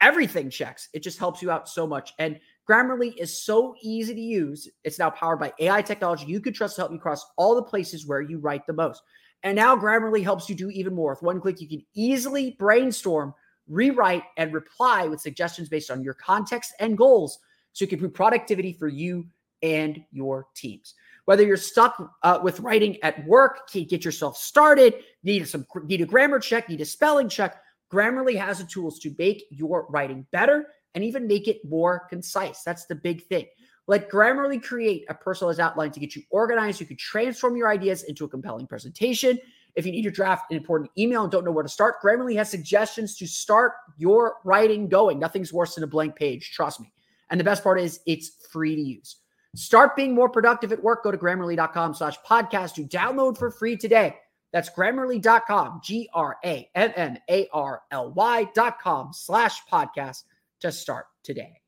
[0.00, 0.88] everything checks.
[0.94, 2.14] It just helps you out so much.
[2.18, 4.68] And Grammarly is so easy to use.
[4.84, 7.62] It's now powered by AI technology you can trust to help you cross all the
[7.62, 9.02] places where you write the most.
[9.42, 11.12] And now Grammarly helps you do even more.
[11.12, 13.32] With one click, you can easily brainstorm,
[13.68, 17.38] rewrite, and reply with suggestions based on your context and goals
[17.72, 19.26] so you can improve productivity for you
[19.62, 20.94] and your teams.
[21.24, 26.00] Whether you're stuck uh, with writing at work, can't get yourself started, need some need
[26.00, 27.60] a grammar check, need a spelling check,
[27.92, 30.66] Grammarly has the tools to make your writing better
[30.98, 32.64] and even make it more concise.
[32.64, 33.46] That's the big thing.
[33.86, 36.80] Let Grammarly create a personalized outline to get you organized.
[36.80, 39.38] You can transform your ideas into a compelling presentation.
[39.76, 42.34] If you need to draft an important email and don't know where to start, Grammarly
[42.34, 45.20] has suggestions to start your writing going.
[45.20, 46.92] Nothing's worse than a blank page, trust me.
[47.30, 49.18] And the best part is it's free to use.
[49.54, 51.04] Start being more productive at work.
[51.04, 54.16] Go to grammarly.com slash podcast to download for free today.
[54.52, 60.24] That's grammarly.com, G R A M M A R L Y.com slash podcast
[60.60, 61.60] to start today.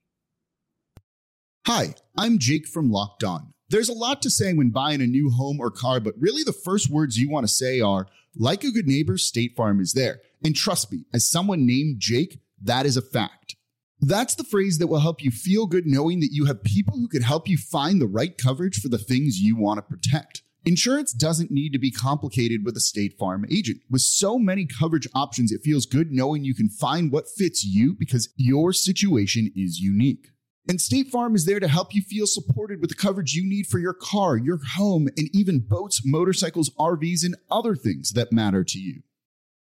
[1.67, 3.53] Hi, I'm Jake from Locked On.
[3.69, 6.53] There's a lot to say when buying a new home or car, but really the
[6.53, 10.21] first words you want to say are, like a good neighbor, State Farm is there.
[10.45, 13.57] And trust me, as someone named Jake, that is a fact.
[14.01, 17.07] That's the phrase that will help you feel good knowing that you have people who
[17.07, 20.43] can help you find the right coverage for the things you want to protect.
[20.65, 23.81] Insurance doesn't need to be complicated with a State Farm agent.
[23.89, 27.95] With so many coverage options, it feels good knowing you can find what fits you
[27.95, 30.29] because your situation is unique.
[30.69, 33.67] And State Farm is there to help you feel supported with the coverage you need
[33.67, 38.63] for your car, your home, and even boats, motorcycles, RVs, and other things that matter
[38.63, 39.03] to you.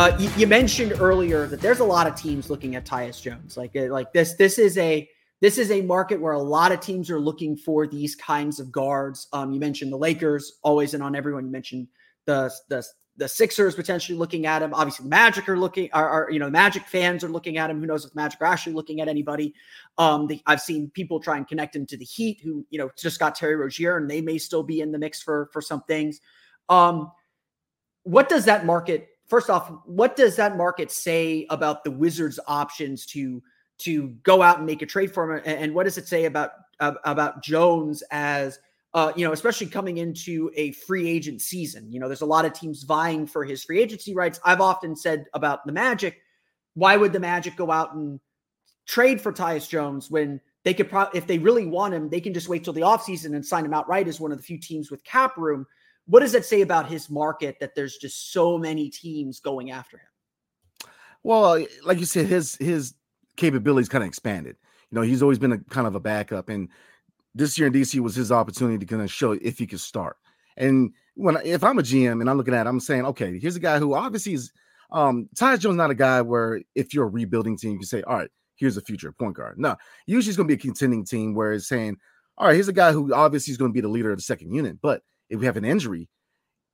[0.00, 3.58] Uh, you, you, mentioned earlier that there's a lot of teams looking at Tyus Jones.
[3.58, 5.06] Like uh, like this this is a
[5.42, 8.72] this is a market where a lot of teams are looking for these kinds of
[8.72, 9.28] guards.
[9.34, 11.44] Um, you mentioned the Lakers always in on everyone.
[11.44, 11.86] You mentioned
[12.24, 12.82] the the
[13.18, 14.72] the Sixers potentially looking at him.
[14.72, 15.90] Obviously, the Magic are looking.
[15.92, 17.78] Are, are you know Magic fans are looking at him.
[17.78, 19.52] Who knows if Magic are actually looking at anybody?
[19.98, 22.88] Um, the, I've seen people try and connect him to the Heat, who you know
[22.96, 25.82] just got Terry Rozier, and they may still be in the mix for for some
[25.82, 26.22] things.
[26.70, 27.12] Um,
[28.04, 33.06] what does that market first off, what does that market say about the Wizards' options
[33.06, 33.42] to
[33.78, 35.42] to go out and make a trade for him?
[35.46, 38.58] And, what does it say about about Jones as
[38.92, 41.90] uh, you know, especially coming into a free agent season?
[41.92, 44.40] You know, there's a lot of teams vying for his free agency rights.
[44.44, 46.18] I've often said about the Magic,
[46.74, 48.18] why would the Magic go out and
[48.86, 52.34] trade for Tyus Jones when they could probably, if they really want him, they can
[52.34, 54.90] just wait till the offseason and sign him outright as one of the few teams
[54.90, 55.66] with cap room
[56.06, 59.98] what does that say about his market that there's just so many teams going after
[59.98, 60.90] him?
[61.22, 62.94] Well, like you said, his his
[63.36, 64.56] capabilities kind of expanded.
[64.90, 66.68] You know, he's always been a kind of a backup, and
[67.34, 70.16] this year in DC was his opportunity to kind of show if he could start.
[70.56, 73.56] And when if I'm a GM and I'm looking at, it, I'm saying, okay, here's
[73.56, 74.52] a guy who obviously is.
[74.92, 78.02] Um, Tyus Jones not a guy where if you're a rebuilding team, you can say,
[78.02, 79.56] all right, here's a future point guard.
[79.56, 81.96] No, usually it's going to be a contending team where it's saying,
[82.36, 84.22] all right, here's a guy who obviously is going to be the leader of the
[84.22, 86.08] second unit, but if we have an injury,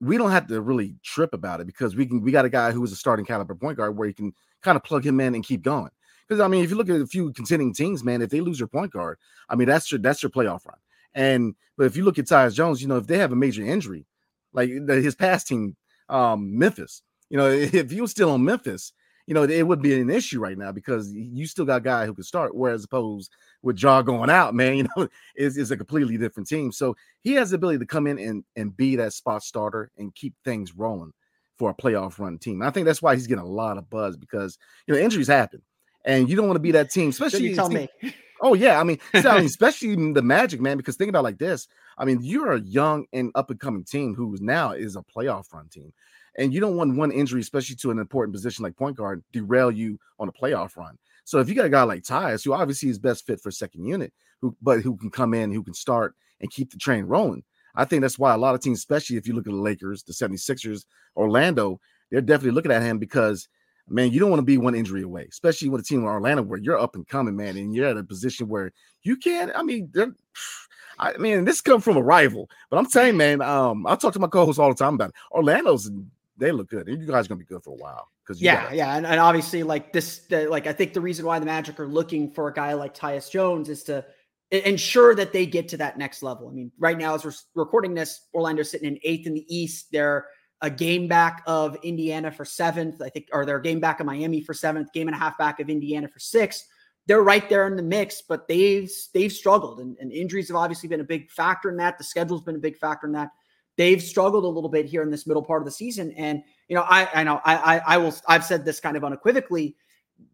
[0.01, 2.73] we don't have to really trip about it because we can we got a guy
[2.73, 5.35] who is a starting caliber point guard where you can kind of plug him in
[5.35, 5.91] and keep going.
[6.27, 8.59] Because I mean, if you look at a few contending teams, man, if they lose
[8.59, 10.79] their point guard, I mean that's your that's your playoff run.
[11.15, 13.65] And but if you look at Tyus Jones, you know, if they have a major
[13.65, 14.07] injury,
[14.53, 15.77] like his past team,
[16.09, 18.93] um, Memphis, you know, if he was still on Memphis,
[19.27, 22.07] you know, it would be an issue right now because you still got a guy
[22.07, 22.55] who could start.
[22.55, 26.71] Whereas opposed with Ja going out, man, you know, is is a completely different team.
[26.73, 30.15] So he has the ability to come in and and be that spot starter and
[30.15, 31.13] keep things rolling
[31.59, 32.61] for a playoff run team.
[32.61, 35.29] And I think that's why he's getting a lot of buzz because you know injuries
[35.29, 35.61] happen,
[36.05, 37.55] and you don't want to be that team, especially.
[37.55, 38.15] tell team, me.
[38.43, 40.77] Oh yeah, I mean, so, I mean, especially the Magic, man.
[40.77, 41.69] Because think about like this.
[41.97, 45.55] I mean, you're a young and up and coming team who now is a playoff
[45.55, 45.95] run team
[46.39, 49.71] And you don't want one injury, especially to an important position like point guard, derail
[49.71, 50.99] you on a playoff run.
[51.25, 53.85] So if you got a guy like Tyus, who obviously is best fit for second
[53.85, 57.43] unit, who but who can come in, who can start and keep the train rolling.
[57.75, 60.03] I think that's why a lot of teams, especially if you look at the Lakers,
[60.03, 60.85] the 76ers,
[61.17, 63.49] Orlando, they're definitely looking at him because
[63.89, 66.43] man, you don't want to be one injury away, especially with a team like Orlando
[66.43, 68.73] where you're up and coming, man, and you're at a position where
[69.03, 69.53] you can't.
[69.55, 69.91] I mean,
[70.99, 74.19] I mean, this comes from a rival, but I'm saying, man, um, I talk to
[74.19, 75.15] my co-hosts all the time about it.
[75.31, 75.91] Orlando's
[76.39, 78.73] they look good, and you guys are gonna be good for a while because yeah,
[78.73, 81.79] yeah, and, and obviously, like this, the, like I think the reason why the Magic
[81.81, 84.05] are looking for a guy like Tyus Jones is to
[84.51, 86.49] ensure that they get to that next level.
[86.49, 89.89] I mean, right now as we're recording this, Orlando's sitting in eighth in the East.
[89.91, 90.27] They're
[90.63, 94.07] a game back of Indiana for seventh, I think, or they're a game back of
[94.07, 96.67] Miami for seventh, game and a half back of Indiana for sixth.
[97.07, 100.89] They're right there in the mix, but they've they've struggled, and, and injuries have obviously
[100.89, 101.99] been a big factor in that.
[101.99, 103.31] The schedule's been a big factor in that.
[103.77, 106.77] They've struggled a little bit here in this middle part of the season, and you
[106.77, 109.77] know, I I know I I, I will I've said this kind of unequivocally.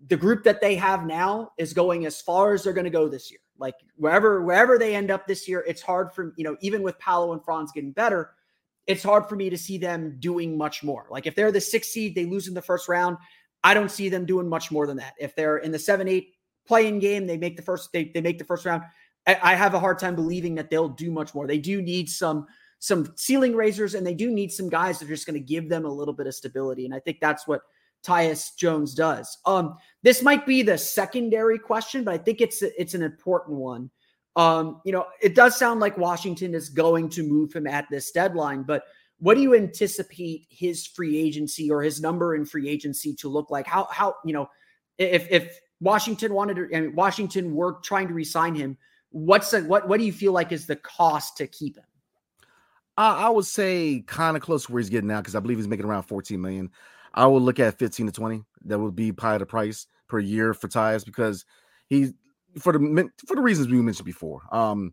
[0.09, 3.09] The group that they have now is going as far as they're going to go
[3.09, 3.41] this year.
[3.59, 6.99] Like wherever wherever they end up this year, it's hard for you know even with
[6.99, 8.31] Paolo and Franz getting better
[8.87, 11.07] it's hard for me to see them doing much more.
[11.11, 13.17] Like if they're the sixth seed, they lose in the first round.
[13.65, 15.15] I don't see them doing much more than that.
[15.21, 16.35] If they're in the seven, eight
[16.67, 18.83] playing game, they make the first, they, they make the first round.
[19.27, 21.47] I, I have a hard time believing that they'll do much more.
[21.47, 22.47] They do need some,
[22.83, 25.69] some ceiling raisers and they do need some guys that are just going to give
[25.69, 26.85] them a little bit of stability.
[26.85, 27.61] And I think that's what
[28.05, 29.39] Tyus Jones does.
[29.47, 33.89] Um, this might be the secondary question, but I think it's, it's an important one.
[34.35, 38.11] Um, you know, it does sound like Washington is going to move him at this
[38.11, 38.83] deadline, but
[39.21, 43.49] what do you anticipate his free agency or his number in free agency to look
[43.49, 43.69] like?
[43.69, 44.51] How how you know
[44.99, 48.77] if if Washington wanted to, I mean, Washington were trying to resign him,
[49.11, 51.85] what's the, what what do you feel like is the cost to keep him?
[52.99, 55.59] Uh, I would say kind of close to where he's getting now because I believe
[55.59, 56.71] he's making around 14 million.
[57.15, 58.45] I would look at 15 to 20.
[58.67, 61.45] That would be probably the price per year for Tyus because
[61.87, 62.13] he's
[62.59, 64.43] for the for the reasons we mentioned before.
[64.53, 64.93] Um,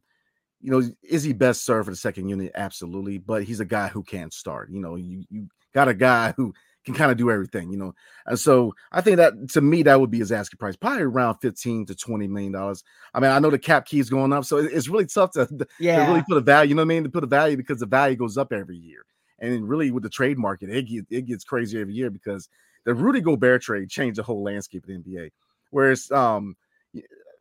[0.61, 2.51] you know, is he best served for the second unit?
[2.55, 4.69] Absolutely, but he's a guy who can't start.
[4.71, 6.53] You know, you you got a guy who
[6.85, 7.71] can kind of do everything.
[7.71, 10.75] You know, and so I think that to me that would be his asking price,
[10.75, 12.83] probably around fifteen to twenty million dollars.
[13.13, 15.47] I mean, I know the cap key is going up, so it's really tough to,
[15.79, 16.05] yeah.
[16.05, 16.69] to really put a value.
[16.69, 17.03] You know what I mean?
[17.03, 19.05] To put a value because the value goes up every year,
[19.39, 22.49] and really with the trade market, it gets, it gets crazy every year because
[22.85, 25.31] the Rudy Gobert trade changed the whole landscape of the NBA.
[25.71, 26.55] Whereas um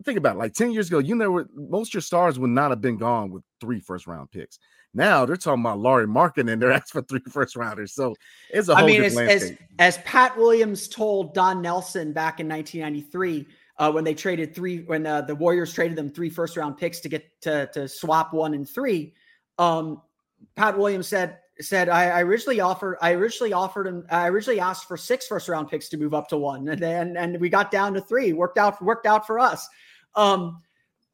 [0.04, 2.70] think about it, like 10 years ago, you know, most of your stars would not
[2.70, 4.58] have been gone with three first round picks.
[4.94, 7.92] Now they're talking about Lauri Markkanen and they're asking for three first rounders.
[7.94, 8.14] So
[8.50, 12.48] it's a whole I mean, as, as, as, Pat Williams told Don Nelson back in
[12.48, 13.46] 1993,
[13.78, 17.00] uh, when they traded three, when uh, the Warriors traded them three first round picks
[17.00, 19.14] to get to, to swap one and three,
[19.58, 20.02] um,
[20.56, 24.86] Pat Williams said, said I, I, originally offered I originally offered him I originally asked
[24.86, 27.72] for six first round picks to move up to one and then and we got
[27.72, 28.32] down to three.
[28.32, 29.68] Worked out worked out for us.
[30.14, 30.62] Um,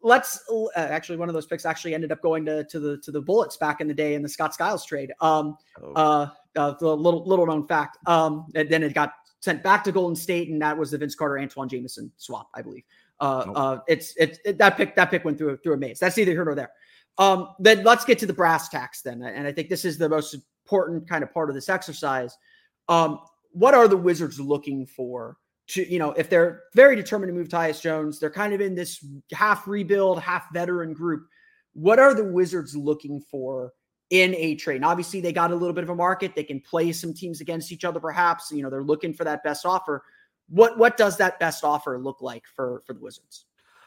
[0.05, 3.11] let's uh, actually one of those picks actually ended up going to to the to
[3.11, 5.13] the Bullets back in the day in the Scott Skiles trade.
[5.21, 5.93] Um, oh.
[5.95, 7.99] uh, uh, the little little known fact.
[8.07, 11.15] Um, and then it got sent back to Golden State, and that was the Vince
[11.15, 12.85] Carter Antawn Jamison swap, I believe.
[13.19, 13.57] Uh, nope.
[13.57, 15.99] uh, it's it's it, that pick that pick went through through a maze.
[15.99, 16.71] That's either here or there.
[17.17, 20.09] Um, then let's get to the brass tacks then, and I think this is the
[20.09, 22.37] most important kind of part of this exercise.
[22.89, 23.21] Um,
[23.53, 25.37] what are the Wizards looking for
[25.69, 28.75] to you know if they're very determined to move Tyus Jones, they're kind of in
[28.75, 31.27] this half rebuild, half veteran group.
[31.73, 33.73] What are the Wizards looking for
[34.11, 34.85] in a trade?
[34.85, 36.35] Obviously, they got a little bit of a market.
[36.35, 38.51] They can play some teams against each other, perhaps.
[38.53, 40.05] You know, they're looking for that best offer.
[40.49, 43.47] What what does that best offer look like for for the Wizards?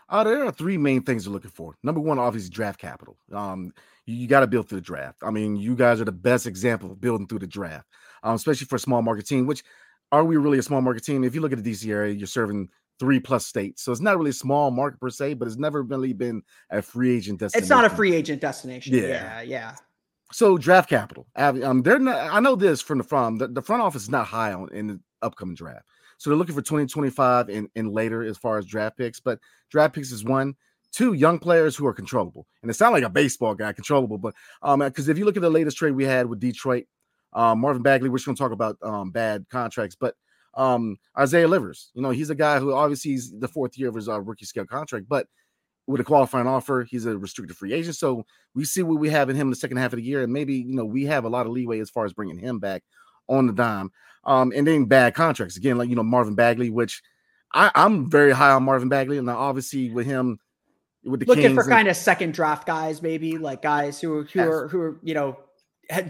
[0.10, 1.76] Uh, there are three main things they're looking for.
[1.84, 3.18] Number one, obviously, draft capital.
[3.34, 3.74] Um,
[4.06, 5.18] you, you got to build through the draft.
[5.22, 7.86] I mean, you guys are the best example of building through the draft,
[8.24, 9.64] um, especially for a small market team, which
[10.12, 11.24] are we really a small market team?
[11.24, 13.84] If you look at the DC area, you're serving three plus states.
[13.84, 16.82] So it's not really a small market per se, but it's never really been a
[16.82, 17.64] free agent destination.
[17.64, 18.96] It's not a free agent destination.
[18.96, 19.02] Yeah.
[19.08, 19.42] Yeah.
[19.42, 19.76] yeah.
[20.32, 21.28] So draft capital.
[21.36, 24.28] Um, they're not, I know this from the from the, the front office is not
[24.28, 25.86] high on in the upcoming draft.
[26.18, 29.94] So they're looking for 2025 and, and later as far as draft picks, but draft
[29.94, 30.56] picks is one.
[30.92, 32.48] Two young players who are controllable.
[32.62, 35.44] And it sounds like a baseball guy, controllable, but um, because if you look at
[35.44, 36.86] the latest trade we had with Detroit,
[37.34, 40.16] um, Marvin Bagley, we're just going to talk about um, bad contracts, but
[40.56, 43.96] um, Isaiah Livers, you know, he's a guy who obviously he's the fourth year of
[43.96, 45.28] his uh, rookie scale contract, but
[45.88, 47.96] with a qualifying offer, he's a restricted free agent.
[47.96, 50.24] So we see what we have in him in the second half of the year,
[50.24, 52.60] and maybe you know we have a lot of leeway as far as bringing him
[52.60, 52.84] back
[53.30, 53.92] on the dime.
[54.26, 57.02] Um, and then bad contracts again, like you know Marvin Bagley, which
[57.54, 60.40] I, am very high on Marvin Bagley, and obviously with him
[61.04, 64.24] with the looking Kings for and, kind of second draft guys, maybe like guys who
[64.24, 65.38] who are who are you know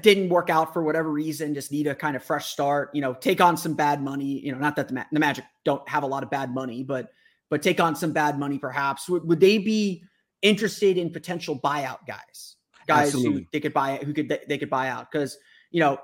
[0.02, 3.14] didn't work out for whatever reason, just need a kind of fresh start, you know,
[3.14, 6.08] take on some bad money, you know, not that the, the Magic don't have a
[6.08, 7.12] lot of bad money, but
[7.50, 9.08] but take on some bad money perhaps.
[9.08, 10.04] Would, would they be
[10.42, 12.56] interested in potential buyout guys?
[12.88, 13.42] Guys Absolutely.
[13.42, 15.38] who they could buy who could they could buy out cuz
[15.72, 16.00] you know,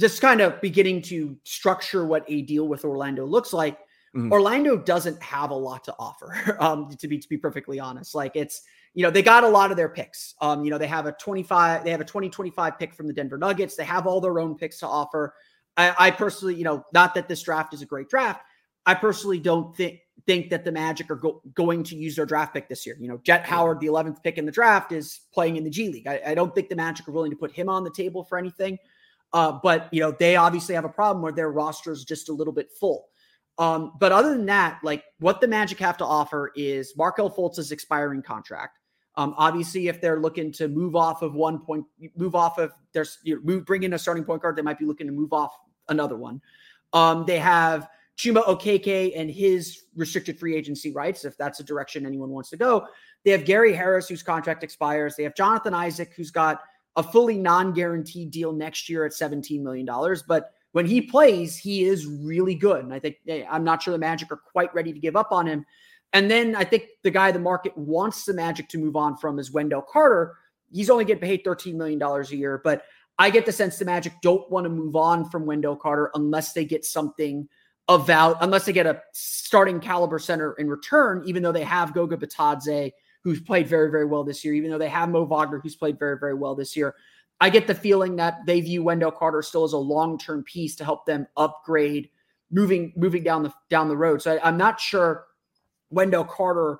[0.00, 3.78] just kind of beginning to structure what a deal with Orlando looks like.
[4.16, 4.32] Mm-hmm.
[4.32, 8.14] Orlando doesn't have a lot to offer, um, to be to be perfectly honest.
[8.14, 8.62] Like it's
[8.94, 10.34] you know, they got a lot of their picks.
[10.40, 13.38] Um, you know, they have a 25, they have a 2025 pick from the Denver
[13.38, 13.76] Nuggets.
[13.76, 15.34] They have all their own picks to offer.
[15.76, 18.42] I, I personally, you know, not that this draft is a great draft.
[18.86, 22.52] I personally don't think think that the Magic are go, going to use their draft
[22.52, 22.96] pick this year.
[22.98, 25.88] You know, Jett Howard, the 11th pick in the draft, is playing in the G
[25.88, 26.06] League.
[26.06, 28.36] I, I don't think the Magic are willing to put him on the table for
[28.38, 28.78] anything.
[29.32, 32.32] Uh, but you know, they obviously have a problem where their roster is just a
[32.32, 33.08] little bit full.
[33.58, 37.72] Um, but other than that, like what the Magic have to offer is Markelle Fultz's
[37.72, 38.78] expiring contract.
[39.16, 41.84] Um, obviously, if they're looking to move off of one point,
[42.16, 44.78] move off of their, you know, move, bring in a starting point guard, they might
[44.78, 45.52] be looking to move off
[45.88, 46.40] another one.
[46.92, 52.06] Um, they have Chuma Okeke and his restricted free agency rights, if that's a direction
[52.06, 52.86] anyone wants to go.
[53.24, 55.16] They have Gary Harris, whose contract expires.
[55.16, 56.60] They have Jonathan Isaac, who's got
[56.94, 59.86] a fully non-guaranteed deal next year at $17 million.
[60.28, 62.84] But when he plays, he is really good.
[62.84, 63.16] And I think
[63.50, 65.64] I'm not sure the Magic are quite ready to give up on him.
[66.12, 69.38] And then I think the guy the market wants the Magic to move on from
[69.38, 70.36] is Wendell Carter.
[70.72, 72.84] He's only getting paid $13 million a year, but
[73.18, 76.52] I get the sense the Magic don't want to move on from Wendell Carter unless
[76.52, 77.48] they get something
[77.88, 82.16] about, unless they get a starting caliber center in return, even though they have Goga
[82.16, 82.92] Bitadze,
[83.24, 85.98] who's played very, very well this year, even though they have Mo Wagner, who's played
[85.98, 86.94] very, very well this year.
[87.40, 90.84] I get the feeling that they view Wendell Carter still as a long-term piece to
[90.84, 92.10] help them upgrade
[92.50, 94.22] moving moving down the down the road.
[94.22, 95.26] So I, I'm not sure
[95.90, 96.78] Wendell Carter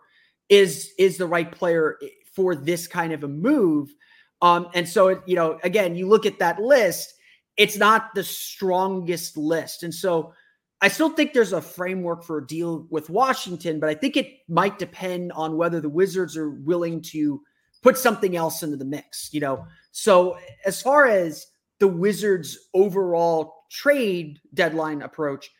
[0.48, 1.98] is is the right player
[2.32, 3.94] for this kind of a move.
[4.40, 7.14] Um, and so you know, again, you look at that list,
[7.56, 10.32] it's not the strongest list, and so
[10.80, 14.38] I still think there's a framework for a deal with Washington, but I think it
[14.48, 17.42] might depend on whether the Wizards are willing to
[17.82, 19.32] put something else into the mix.
[19.32, 21.46] You know, so as far as
[21.78, 25.50] the Wizards' overall trade deadline approach,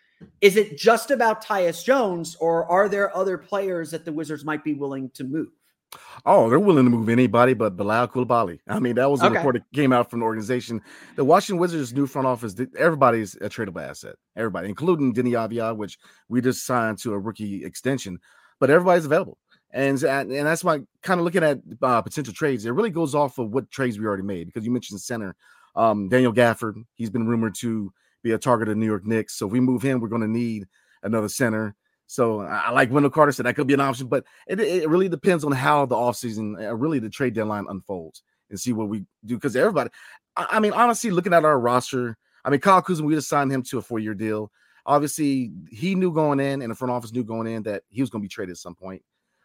[0.41, 4.65] is it just about Tyus Jones, or are there other players that the Wizards might
[4.65, 5.49] be willing to move?
[6.27, 8.59] Oh, they're willing to move anybody but Bilal Coulibaly.
[8.69, 9.37] I mean, that was a okay.
[9.37, 10.83] report that came out from the organization.
[11.17, 14.17] The Washington Wizards' new front office, everybody's a tradable asset.
[14.37, 15.99] Everybody, including Deni Avdija, which
[16.29, 18.19] we just signed to a rookie extension,
[18.61, 19.39] but everybody's available.
[19.71, 23.39] And and that's why kind of looking at uh, potential trades, it really goes off
[23.39, 25.37] of what trades we already made because you mentioned center.
[25.77, 27.93] Um, Daniel Gafford, he's been rumored to
[28.23, 29.35] be a target of New York Knicks.
[29.35, 30.67] So if we move him, we're going to need
[31.03, 31.75] another center.
[32.07, 35.11] So I like Wendell Carter, so that could be an option, but it, it really
[35.11, 39.05] depends on how the offseason, uh, really the trade deadline unfolds and see what we
[39.27, 39.35] do.
[39.35, 39.91] Because everybody,
[40.35, 42.17] I, I, mean, honestly, looking at our roster,
[42.47, 44.51] I mean, Kyle Kuzma, we just signed him to a four year deal.
[44.87, 48.09] Obviously, he knew going in, and the front office knew going in that he was
[48.09, 49.03] going to be traded at some point.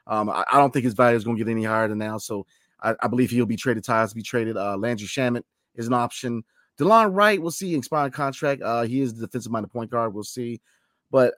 [0.08, 2.18] Um, I, I, don't think his value is going to get any higher than now.
[2.18, 2.46] So
[2.82, 3.84] I, I believe he'll be traded.
[3.84, 4.58] Tyus be traded.
[4.58, 5.44] Uh, Landry Shamet
[5.76, 6.44] is an option.
[6.80, 7.76] Delon Wright, we'll see.
[7.76, 8.62] Expiring contract.
[8.62, 10.14] Uh, he is the defensive minded point guard.
[10.14, 10.62] We'll see.
[11.12, 11.36] But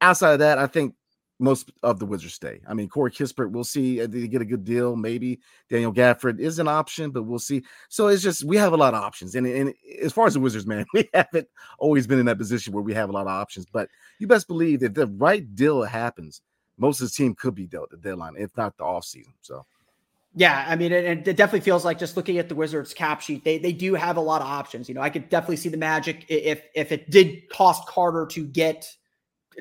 [0.00, 0.94] outside of that, I think
[1.38, 2.60] most of the Wizards stay.
[2.66, 3.96] I mean, Corey Kispert, we'll see.
[3.98, 4.96] Did he get a good deal?
[4.96, 5.40] Maybe
[5.70, 7.62] Daniel Gafford is an option, but we'll see.
[7.88, 9.34] So it's just we have a lot of options.
[9.34, 11.48] And, and as far as the Wizards, man, we haven't
[11.78, 13.66] always been in that position where we have a lot of options.
[13.72, 13.88] But
[14.18, 16.42] you best believe that the right deal happens,
[16.78, 19.34] most of the team could be dealt at the deadline, if not the offseason.
[19.42, 19.66] So
[20.34, 23.44] yeah, I mean, it, it, definitely feels like just looking at the Wizards cap sheet,
[23.44, 24.88] they they do have a lot of options.
[24.88, 28.44] You know, I could definitely see the Magic if if it did cost Carter to
[28.44, 28.88] get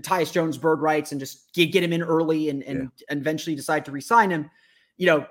[0.01, 3.15] Tyus Jones bird rights and just get, get him in early and and, yeah.
[3.15, 4.49] eventually decide to resign him.
[4.97, 5.25] You know,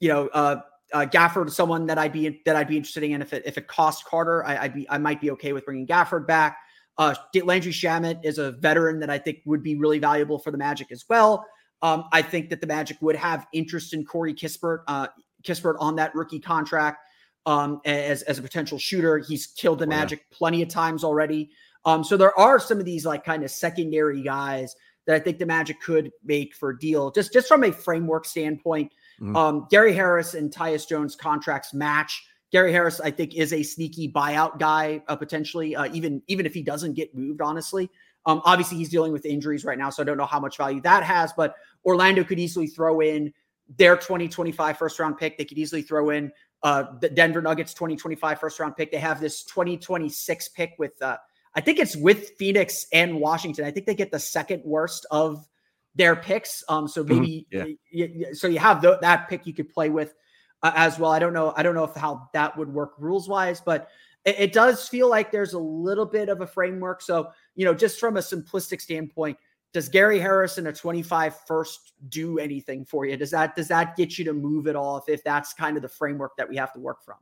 [0.00, 0.60] you know, uh,
[0.92, 3.22] uh, Gafford is someone that I'd be that I'd be interested in.
[3.22, 5.86] If it if it cost Carter, I, would be I might be okay with bringing
[5.86, 6.58] Gafford back.
[6.98, 10.58] Uh, Landry Shamet is a veteran that I think would be really valuable for the
[10.58, 11.46] Magic as well.
[11.82, 15.08] Um, I think that the Magic would have interest in Corey Kispert, uh,
[15.42, 16.98] Kispert on that rookie contract
[17.44, 19.18] um, as, as a potential shooter.
[19.18, 20.36] He's killed the oh, Magic yeah.
[20.36, 21.50] plenty of times already.
[21.84, 24.74] Um, so there are some of these like kind of secondary guys
[25.06, 28.24] that I think the Magic could make for a deal, just just from a framework
[28.24, 28.92] standpoint.
[29.20, 29.36] Mm-hmm.
[29.36, 32.26] Um, Gary Harris and Tyus Jones contracts match.
[32.52, 36.54] Gary Harris, I think, is a sneaky buyout guy uh, potentially, uh, even even if
[36.54, 37.40] he doesn't get moved.
[37.40, 37.90] Honestly,
[38.26, 40.80] um, obviously, he's dealing with injuries right now, so I don't know how much value
[40.82, 41.32] that has.
[41.32, 43.32] But Orlando could easily throw in
[43.76, 45.38] their 2025 first round pick.
[45.38, 46.32] They could easily throw in
[46.62, 48.90] uh, the Denver Nuggets 2025 first round pick.
[48.90, 51.16] They have this 2026 pick with, uh,
[51.54, 53.64] I think it's with Phoenix and Washington.
[53.64, 55.46] I think they get the second worst of
[55.94, 56.64] their picks.
[56.68, 57.20] Um, so mm-hmm.
[57.20, 57.72] maybe, mm-hmm.
[57.90, 58.06] yeah.
[58.06, 60.14] you, so you have the, that pick you could play with.
[60.62, 61.10] Uh, as well.
[61.10, 61.52] I don't know.
[61.56, 63.88] I don't know if how that would work rules wise, but
[64.24, 67.02] it, it does feel like there's a little bit of a framework.
[67.02, 69.38] So you know, just from a simplistic standpoint,
[69.72, 73.16] does Gary Harrison a 25 first do anything for you?
[73.16, 75.88] Does that does that get you to move it off if that's kind of the
[75.88, 77.16] framework that we have to work from?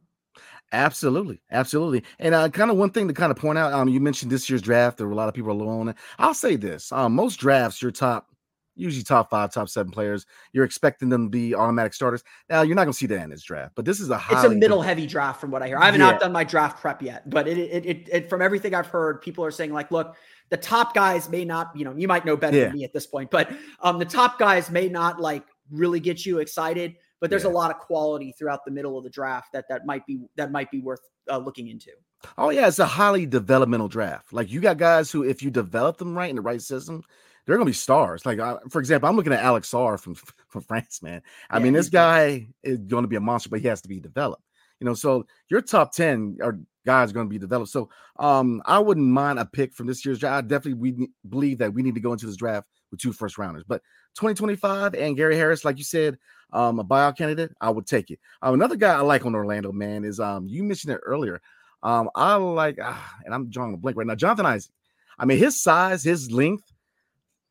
[0.72, 2.03] Absolutely, absolutely.
[2.18, 4.51] And uh, kind of one thing to kind of point out, um, you mentioned this
[4.51, 4.99] year's draft.
[4.99, 5.97] There were a lot of people on it.
[6.18, 8.34] I'll say this: um, most drafts, your top,
[8.77, 12.22] usually top five, top seven players, you're expecting them to be automatic starters.
[12.49, 14.45] Now, you're not going to see that in this draft, but this is a it's
[14.45, 15.79] a middle heavy draft from what I hear.
[15.79, 16.12] I haven't yeah.
[16.12, 19.20] not done my draft prep yet, but it, it, it, it, from everything I've heard,
[19.22, 20.16] people are saying like, look,
[20.51, 22.64] the top guys may not, you know, you might know better yeah.
[22.64, 23.51] than me at this point, but
[23.81, 27.51] um, the top guys may not like really get you excited but there's yeah.
[27.51, 30.53] a lot of quality throughout the middle of the draft that that might be that
[30.53, 31.01] might be worth
[31.31, 31.91] uh, looking into.
[32.37, 34.33] Oh yeah, it's a highly developmental draft.
[34.33, 37.03] Like you got guys who, if you develop them right in the right system,
[37.47, 38.25] they're gonna be stars.
[38.25, 40.15] Like uh, for example, I'm looking at Alex Sarr from
[40.49, 41.23] from France, man.
[41.51, 43.89] I yeah, mean, this guy is going to be a monster, but he has to
[43.89, 44.43] be developed.
[44.81, 47.71] You know, so your top ten are guys going to be developed.
[47.71, 47.89] So
[48.19, 50.45] um, I wouldn't mind a pick from this year's draft.
[50.45, 53.39] I definitely we believe that we need to go into this draft with two first
[53.39, 53.65] rounders.
[53.67, 53.83] But
[54.17, 56.19] 2025 and Gary Harris, like you said,
[56.53, 58.21] um, a buyout candidate, I would take it.
[58.43, 61.41] Um, another guy I like on Orlando, man, is um, you mentioned it earlier.
[61.83, 64.15] Um, I like, ah, and I'm drawing a blank right now.
[64.15, 64.73] Jonathan Isaac.
[65.19, 66.65] I mean, his size, his length.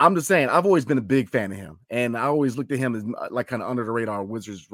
[0.03, 2.73] I'm just saying, I've always been a big fan of him, and I always looked
[2.73, 4.67] at him as uh, like kind of under the radar Wizards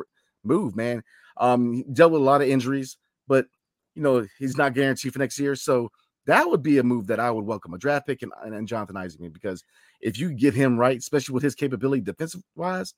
[0.44, 1.04] move, man.
[1.38, 3.46] Um, he dealt with a lot of injuries, but
[3.94, 5.92] you know he's not guaranteed for next year, so
[6.26, 8.98] that would be a move that I would welcome a draft pick and, and Jonathan
[8.98, 9.64] Isaac because
[10.02, 12.96] if you get him right, especially with his capability defensive wise,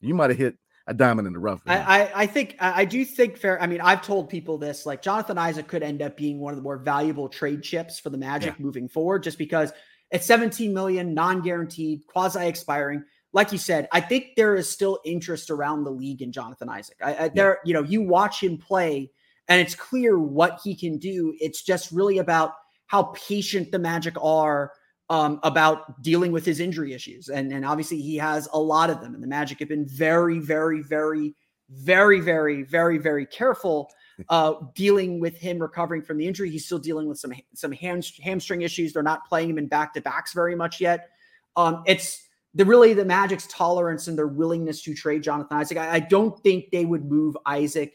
[0.00, 0.56] you might have hit
[0.86, 1.60] a diamond in the rough.
[1.66, 3.60] I, I, I think I do think fair.
[3.60, 6.56] I mean, I've told people this like Jonathan Isaac could end up being one of
[6.56, 8.64] the more valuable trade chips for the Magic yeah.
[8.64, 9.70] moving forward, just because
[10.10, 13.04] it's 17 million, non-guaranteed, quasi-expiring.
[13.32, 16.96] Like you said, I think there is still interest around the league in Jonathan Isaac.
[17.02, 19.10] I, I, there, you know, you watch him play,
[19.48, 21.34] and it's clear what he can do.
[21.38, 22.52] It's just really about
[22.86, 24.72] how patient the Magic are
[25.10, 27.28] um, about dealing with his injury issues.
[27.28, 29.14] And, and obviously, he has a lot of them.
[29.14, 31.34] And the Magic have been very, very, very,
[31.70, 33.90] very, very, very, very careful
[34.28, 36.50] uh, dealing with him recovering from the injury.
[36.50, 38.92] He's still dealing with some some ham, hamstring issues.
[38.92, 41.10] They're not playing him in back to backs very much yet.
[41.56, 45.78] Um, it's the really the Magic's tolerance and their willingness to trade Jonathan Isaac.
[45.78, 47.94] I, I don't think they would move Isaac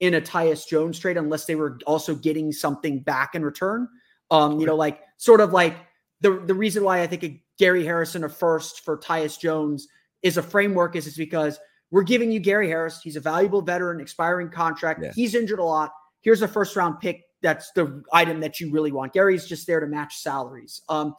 [0.00, 3.88] in a Tyus Jones trade unless they were also getting something back in return.
[4.30, 5.76] Um, you know, like sort of like
[6.20, 9.86] the the reason why I think a Gary Harrison a first for Tyus Jones
[10.22, 11.58] is a framework is is because
[11.90, 13.00] we're giving you Gary Harris.
[13.02, 15.00] He's a valuable veteran, expiring contract.
[15.02, 15.12] Yeah.
[15.14, 15.92] He's injured a lot.
[16.22, 17.24] Here's a first round pick.
[17.42, 19.12] That's the item that you really want.
[19.12, 20.82] Gary's just there to match salaries.
[20.88, 21.14] Um,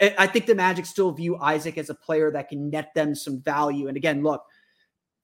[0.00, 3.40] I think the Magic still view Isaac as a player that can net them some
[3.40, 3.88] value.
[3.88, 4.42] And again, look,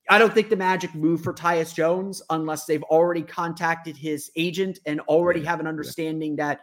[0.09, 4.79] I don't think the Magic move for Tyus Jones unless they've already contacted his agent
[4.87, 6.61] and already have an understanding that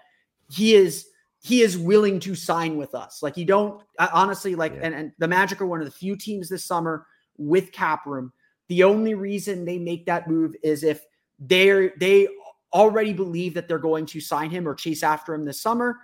[0.50, 1.08] he is
[1.42, 3.24] he is willing to sign with us.
[3.24, 4.82] Like you don't honestly like, yeah.
[4.84, 7.06] and, and the Magic are one of the few teams this summer
[7.40, 8.32] with cap room.
[8.68, 11.04] The only reason they make that move is if
[11.40, 12.28] they're they
[12.74, 15.98] already believe that they're going to sign him or chase after him this summer,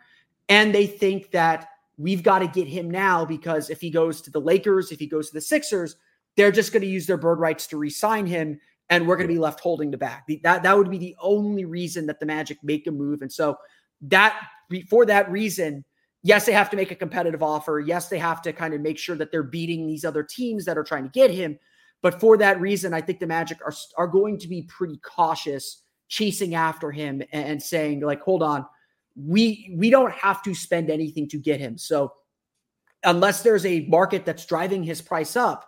[0.49, 1.67] and they think that
[1.97, 5.07] we've got to get him now because if he goes to the Lakers, if he
[5.07, 5.95] goes to the Sixers,
[6.35, 8.59] they're just going to use their bird rights to re-sign him,
[8.89, 10.21] and we're going to be left holding the bag.
[10.43, 13.57] That that would be the only reason that the Magic make a move, and so
[14.01, 14.39] that
[14.89, 15.85] for that reason,
[16.25, 17.79] yes, they have to make a competitive offer.
[17.79, 20.77] Yes, they have to kind of make sure that they're beating these other teams that
[20.77, 21.57] are trying to get him.
[22.01, 25.83] But for that reason, I think the Magic are are going to be pretty cautious
[26.07, 28.65] chasing after him and saying like, hold on,
[29.15, 31.77] we we don't have to spend anything to get him.
[31.77, 32.11] So
[33.03, 35.65] unless there's a market that's driving his price up,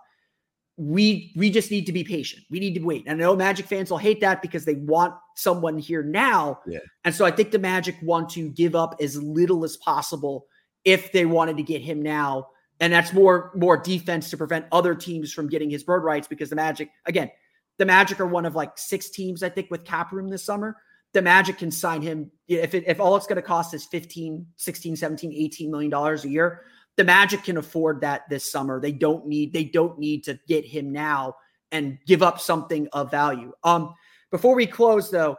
[0.78, 2.44] we we just need to be patient.
[2.52, 3.04] We need to wait.
[3.08, 6.60] And I know Magic fans will hate that because they want someone here now.
[6.68, 6.80] Yeah.
[7.04, 10.46] And so I think the Magic want to give up as little as possible
[10.86, 12.50] if they wanted to get him now.
[12.80, 16.52] And that's more more defense to prevent other teams from getting his bird rights because
[16.52, 17.32] the Magic, again,
[17.80, 20.78] the Magic are one of like six teams, I think, with cap room this summer.
[21.14, 24.46] The Magic can sign him if it, if all it's going to cost is 15,
[24.58, 26.62] 16, 17, 18 million dollars a year
[26.98, 28.82] the Magic can afford that this summer.
[28.82, 31.36] They don't need they don't need to get him now
[31.72, 33.54] and give up something of value.
[33.64, 33.94] Um,
[34.32, 35.38] before we close though,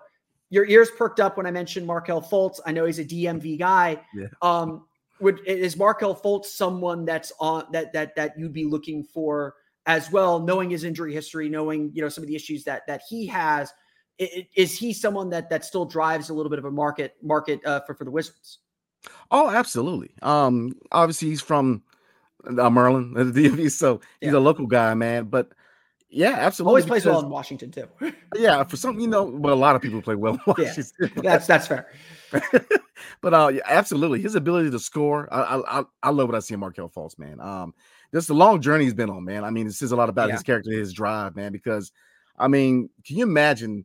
[0.51, 2.61] your ears perked up when I mentioned Markelle Fultz.
[2.65, 4.01] I know he's a DMV guy.
[4.15, 4.27] Yeah.
[4.41, 4.87] Um,
[5.21, 9.55] would is Markelle Fultz someone that's on that that that you'd be looking for
[9.87, 13.03] as well, knowing his injury history, knowing you know some of the issues that that
[13.09, 13.73] he has?
[14.19, 17.81] Is he someone that that still drives a little bit of a market market uh,
[17.81, 18.59] for for the Wizards?
[19.31, 20.11] Oh, absolutely.
[20.23, 21.83] Um, obviously he's from
[22.47, 24.39] uh, Maryland, the DMV, so he's yeah.
[24.39, 25.25] a local guy, man.
[25.25, 25.53] But
[26.11, 26.71] Yeah, absolutely.
[26.71, 27.89] Always plays because- well in Washington too.
[28.37, 30.39] Yeah, for some, you know, but a lot of people play well.
[30.47, 30.75] in Yeah.
[31.23, 31.89] That's that's fair.
[33.21, 36.55] but uh, yeah, absolutely, his ability to score, I, I I- love what I see
[36.55, 37.41] in Markelle Fultz, man.
[37.41, 37.75] Um,
[38.13, 39.45] just the long journey he's been on, man.
[39.45, 40.35] I mean, it says a lot about Yeah.
[40.35, 41.53] his character, his drive, man.
[41.53, 41.93] Because,
[42.39, 43.85] I mean, can you imagine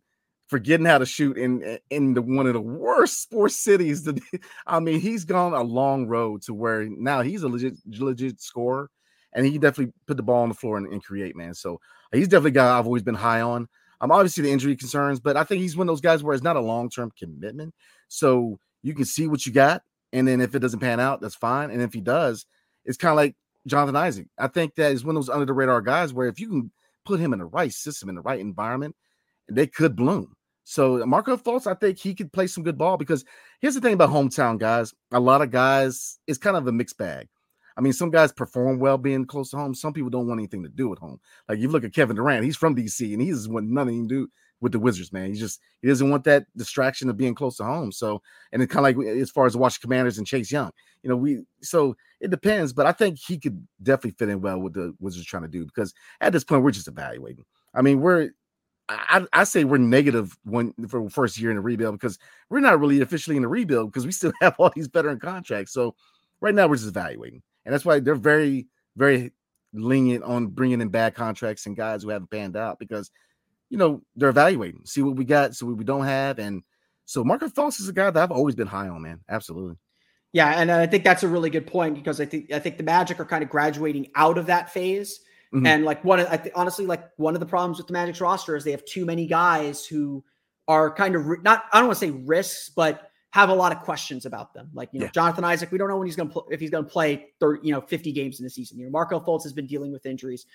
[0.53, 4.07] forgetting how to shoot in in the one of the worst sports cities?
[4.67, 8.91] I mean, he's gone a long road to where now he's a legit legit scorer,
[9.33, 11.55] and he definitely put the ball on the floor and, and create, man.
[11.55, 11.79] So
[12.11, 13.67] he's definitely a guy I've always been high on.
[13.99, 16.43] I'm obviously the injury concerns, but I think he's one of those guys where it's
[16.43, 17.73] not a long term commitment.
[18.09, 19.81] So you can see what you got,
[20.11, 21.71] and then if it doesn't pan out, that's fine.
[21.71, 22.45] And if he does,
[22.85, 23.35] it's kind of like
[23.65, 24.27] Jonathan Isaac.
[24.37, 26.71] I think that is one of those under the radar guys where if you can
[27.05, 28.95] put him in the right system, in the right environment,
[29.49, 30.35] they could bloom.
[30.63, 33.25] So uh, Markelle Fultz, I think he could play some good ball because
[33.59, 34.93] here's the thing about hometown guys.
[35.11, 37.27] A lot of guys, it's kind of a mixed bag.
[37.75, 39.73] I mean, some guys perform well being close to home.
[39.73, 41.19] Some people don't want anything to do with home.
[41.49, 44.15] Like you look at Kevin Durant, he's from DC and he doesn't want nothing to
[44.15, 44.27] do
[44.61, 45.33] with the Wizards, man.
[45.33, 47.91] He just he doesn't want that distraction of being close to home.
[47.91, 51.09] So, and it kind of like as far as Washington Commanders and Chase Young, you
[51.09, 54.73] know, we so it depends, but I think he could definitely fit in well with
[54.73, 57.45] the Wizards trying to do because at this point we're just evaluating.
[57.75, 58.29] I mean, we're
[58.89, 62.19] I, I say we're negative one for first year in the rebuild because
[62.49, 65.73] we're not really officially in the rebuild because we still have all these veteran contracts.
[65.73, 65.95] So
[66.41, 69.31] right now we're just evaluating, and that's why they're very very
[69.73, 73.09] lenient on bringing in bad contracts and guys who haven't panned out because
[73.69, 76.61] you know they're evaluating, see what we got, see what we don't have, and
[77.05, 79.19] so Markelle Fultz is a guy that I've always been high on, man.
[79.29, 79.75] Absolutely.
[80.31, 82.83] Yeah, and I think that's a really good point because I think I think the
[82.83, 85.19] Magic are kind of graduating out of that phase.
[85.53, 85.67] Mhm.
[85.67, 88.19] And like one of I th- honestly like one of the problems with the Magic's
[88.21, 90.23] roster is they have too many guys who
[90.67, 93.71] are kind of ri- not I don't want to say risks, but have a lot
[93.71, 94.69] of questions about them.
[94.73, 95.11] Like you know Yeah.
[95.11, 97.27] Jonathan Isaac, we don't know when he's going to pl- if he's going to play
[97.39, 98.79] 30, you know 50 games in the season.
[98.79, 100.45] You know Markelle Fultz has been dealing with injuries.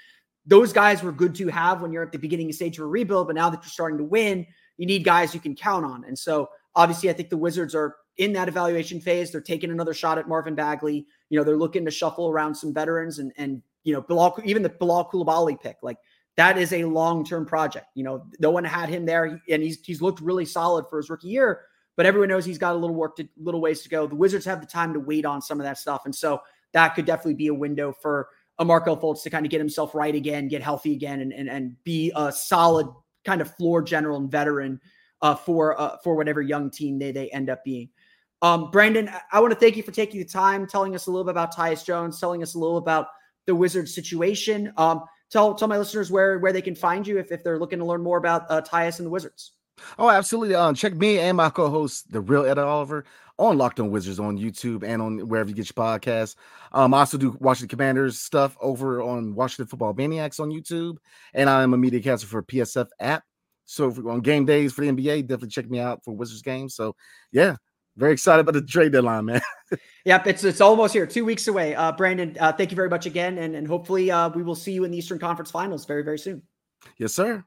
[0.47, 3.27] Those guys were good to have when you're at the beginning stage of a rebuild,
[3.27, 4.47] but now that you're starting to win,
[4.79, 6.05] you need guys you can count on.
[6.05, 9.31] And so obviously, I think the Wizards are in that evaluation phase.
[9.31, 11.07] They're taking another shot at Marvin Bagley.
[11.29, 14.63] You know, they're looking to shuffle around some veterans and and you know, Bilal, even
[14.63, 15.97] the Bilal Coulibaly pick, like
[16.37, 17.87] that is a long-term project.
[17.95, 21.09] You know, no one had him there, and he's he's looked really solid for his
[21.09, 21.63] rookie year.
[21.97, 24.07] But everyone knows he's got a little work to little ways to go.
[24.07, 26.43] The Wizards have the time to wait on some of that stuff, and so
[26.75, 28.29] that could definitely be a window for
[28.59, 31.49] a Markelle Fultz to kind of get himself right again, get healthy again, and and,
[31.49, 32.89] and be a solid
[33.25, 34.79] kind of floor general and veteran
[35.23, 37.89] uh, for uh, for whatever young team they they end up being.
[38.43, 41.11] Um, Brandon, I- I want to thank you for taking the time, telling us a
[41.11, 43.07] little bit about Tyus Jones, telling us a little about
[43.49, 44.73] the Wizards situation.
[44.77, 47.81] Um, tell tell my listeners where where they can find you if, if they're looking
[47.81, 49.53] to learn more about uh, Tyus and the Wizards.
[49.99, 50.55] Oh, absolutely.
[50.55, 53.05] Um, check me and my co-host, the real Ed Oliver,
[53.39, 56.35] on Locked On Wizards on YouTube and on wherever you get your podcasts.
[56.73, 60.97] Um, I also do Washington Commanders stuff over on Washington Football Maniacs on YouTube,
[61.33, 63.23] and I am a media caster for PSF app.
[63.65, 66.75] So on game days for the NBA, definitely check me out for Wizards games.
[66.75, 66.97] So
[67.33, 67.57] yeah,
[67.99, 69.43] very excited about the trade deadline, man.
[70.07, 71.75] Yep, it's it's almost here, two weeks away.
[71.75, 74.73] Uh, Brandon, uh, thank you very much again, and and hopefully uh, we will see
[74.73, 76.41] you in the Eastern Conference Finals very very soon.
[76.97, 77.45] yes, sir.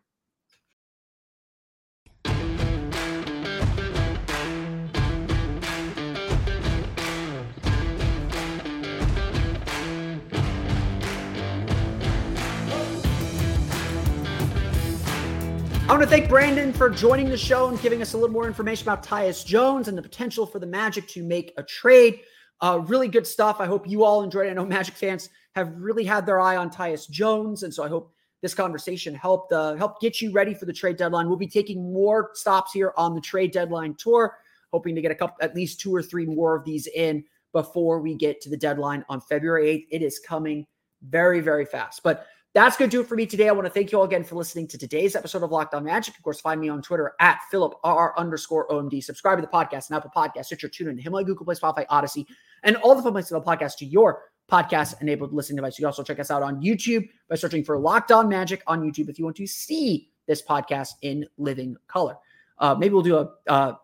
[15.91, 18.47] I want to thank Brandon for joining the show and giving us a little more
[18.47, 22.21] information about Tyus Jones and the potential for the Magic to make a trade.
[22.61, 23.57] Uh, really good stuff.
[23.59, 24.51] I hope you all enjoyed it.
[24.51, 27.89] I know Magic fans have really had their eye on Tyus Jones, and so I
[27.89, 31.27] hope this conversation helped uh, help get you ready for the trade deadline.
[31.27, 34.37] We'll be taking more stops here on the trade deadline tour,
[34.71, 37.21] hoping to get a couple, at least two or three more of these in
[37.51, 39.87] before we get to the deadline on February 8th.
[39.91, 40.65] It is coming
[41.01, 42.01] very, very fast.
[42.01, 43.47] But that's going to do it for me today.
[43.47, 45.83] I want to thank you all again for listening to today's episode of Locked On
[45.85, 46.17] Magic.
[46.17, 49.01] Of course, find me on Twitter at Philip underscore OMD.
[49.03, 52.27] Subscribe to the podcast and Apple Podcasts, Stitcher, TuneIn, Himalaya, Google Play, Spotify, Odyssey,
[52.63, 55.77] and all the fun places of the podcast to your podcast-enabled listening device.
[55.79, 58.81] You can also check us out on YouTube by searching for Locked On Magic on
[58.81, 62.17] YouTube if you want to see this podcast in living color.
[62.57, 63.75] Uh, maybe we'll do a uh,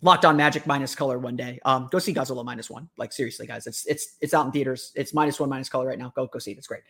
[0.00, 1.60] Locked On Magic minus color one day.
[1.66, 2.88] Um, go see Godzilla minus one.
[2.96, 4.92] Like seriously, guys, it's it's it's out in theaters.
[4.94, 6.10] It's minus one minus color right now.
[6.16, 6.58] Go go see it.
[6.58, 6.82] It's great.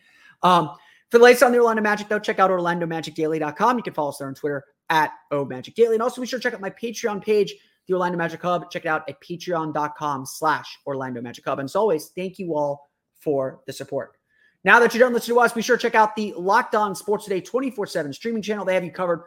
[0.43, 0.71] Um,
[1.09, 3.77] for the latest on the Orlando Magic, though, check out OrlandoMagicDaily.com.
[3.77, 5.93] You can follow us there on Twitter at OMagicDaily.
[5.93, 7.53] And also be sure to check out my Patreon page,
[7.87, 8.69] the Orlando Magic Hub.
[8.69, 11.59] Check it out at patreon.com slash Orlando Magic Hub.
[11.59, 14.17] And as always, thank you all for the support.
[14.63, 16.93] Now that you're done listening to us, be sure to check out the Locked On
[16.93, 18.65] Sports Today 24-7 streaming channel.
[18.65, 19.23] They have you covered,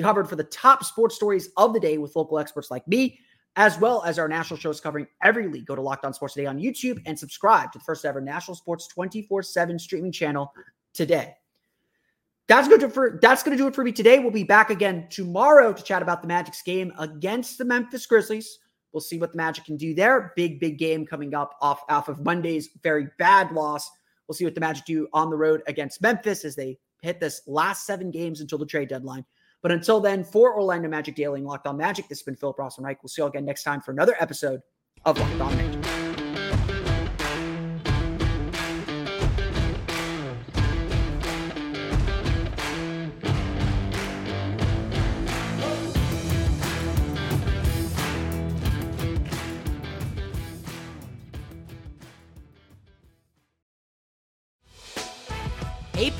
[0.00, 3.18] covered for the top sports stories of the day with local experts like me,
[3.56, 5.66] as well as our national shows covering every league.
[5.66, 8.56] Go to Locked On Sports Today on YouTube and subscribe to the first ever national
[8.56, 10.52] sports 24-7 streaming channel
[10.92, 11.34] today.
[12.48, 14.18] that's to for that's going to do it for me today.
[14.18, 18.58] We'll be back again tomorrow to chat about the Magic's game against the Memphis Grizzlies.
[18.92, 20.32] We'll see what the Magic can do there.
[20.36, 23.90] Big big game coming up off off of Monday's very bad loss.
[24.28, 27.42] We'll see what the Magic do on the road against Memphis as they hit this
[27.46, 29.24] last seven games until the trade deadline.
[29.62, 32.56] But until then, for Orlando Magic Daily and Locked On Magic, this has been Philip
[32.56, 33.02] Rossman-Reich.
[33.02, 34.60] We'll see you all again next time for another episode
[35.04, 36.01] of Locked On Magic.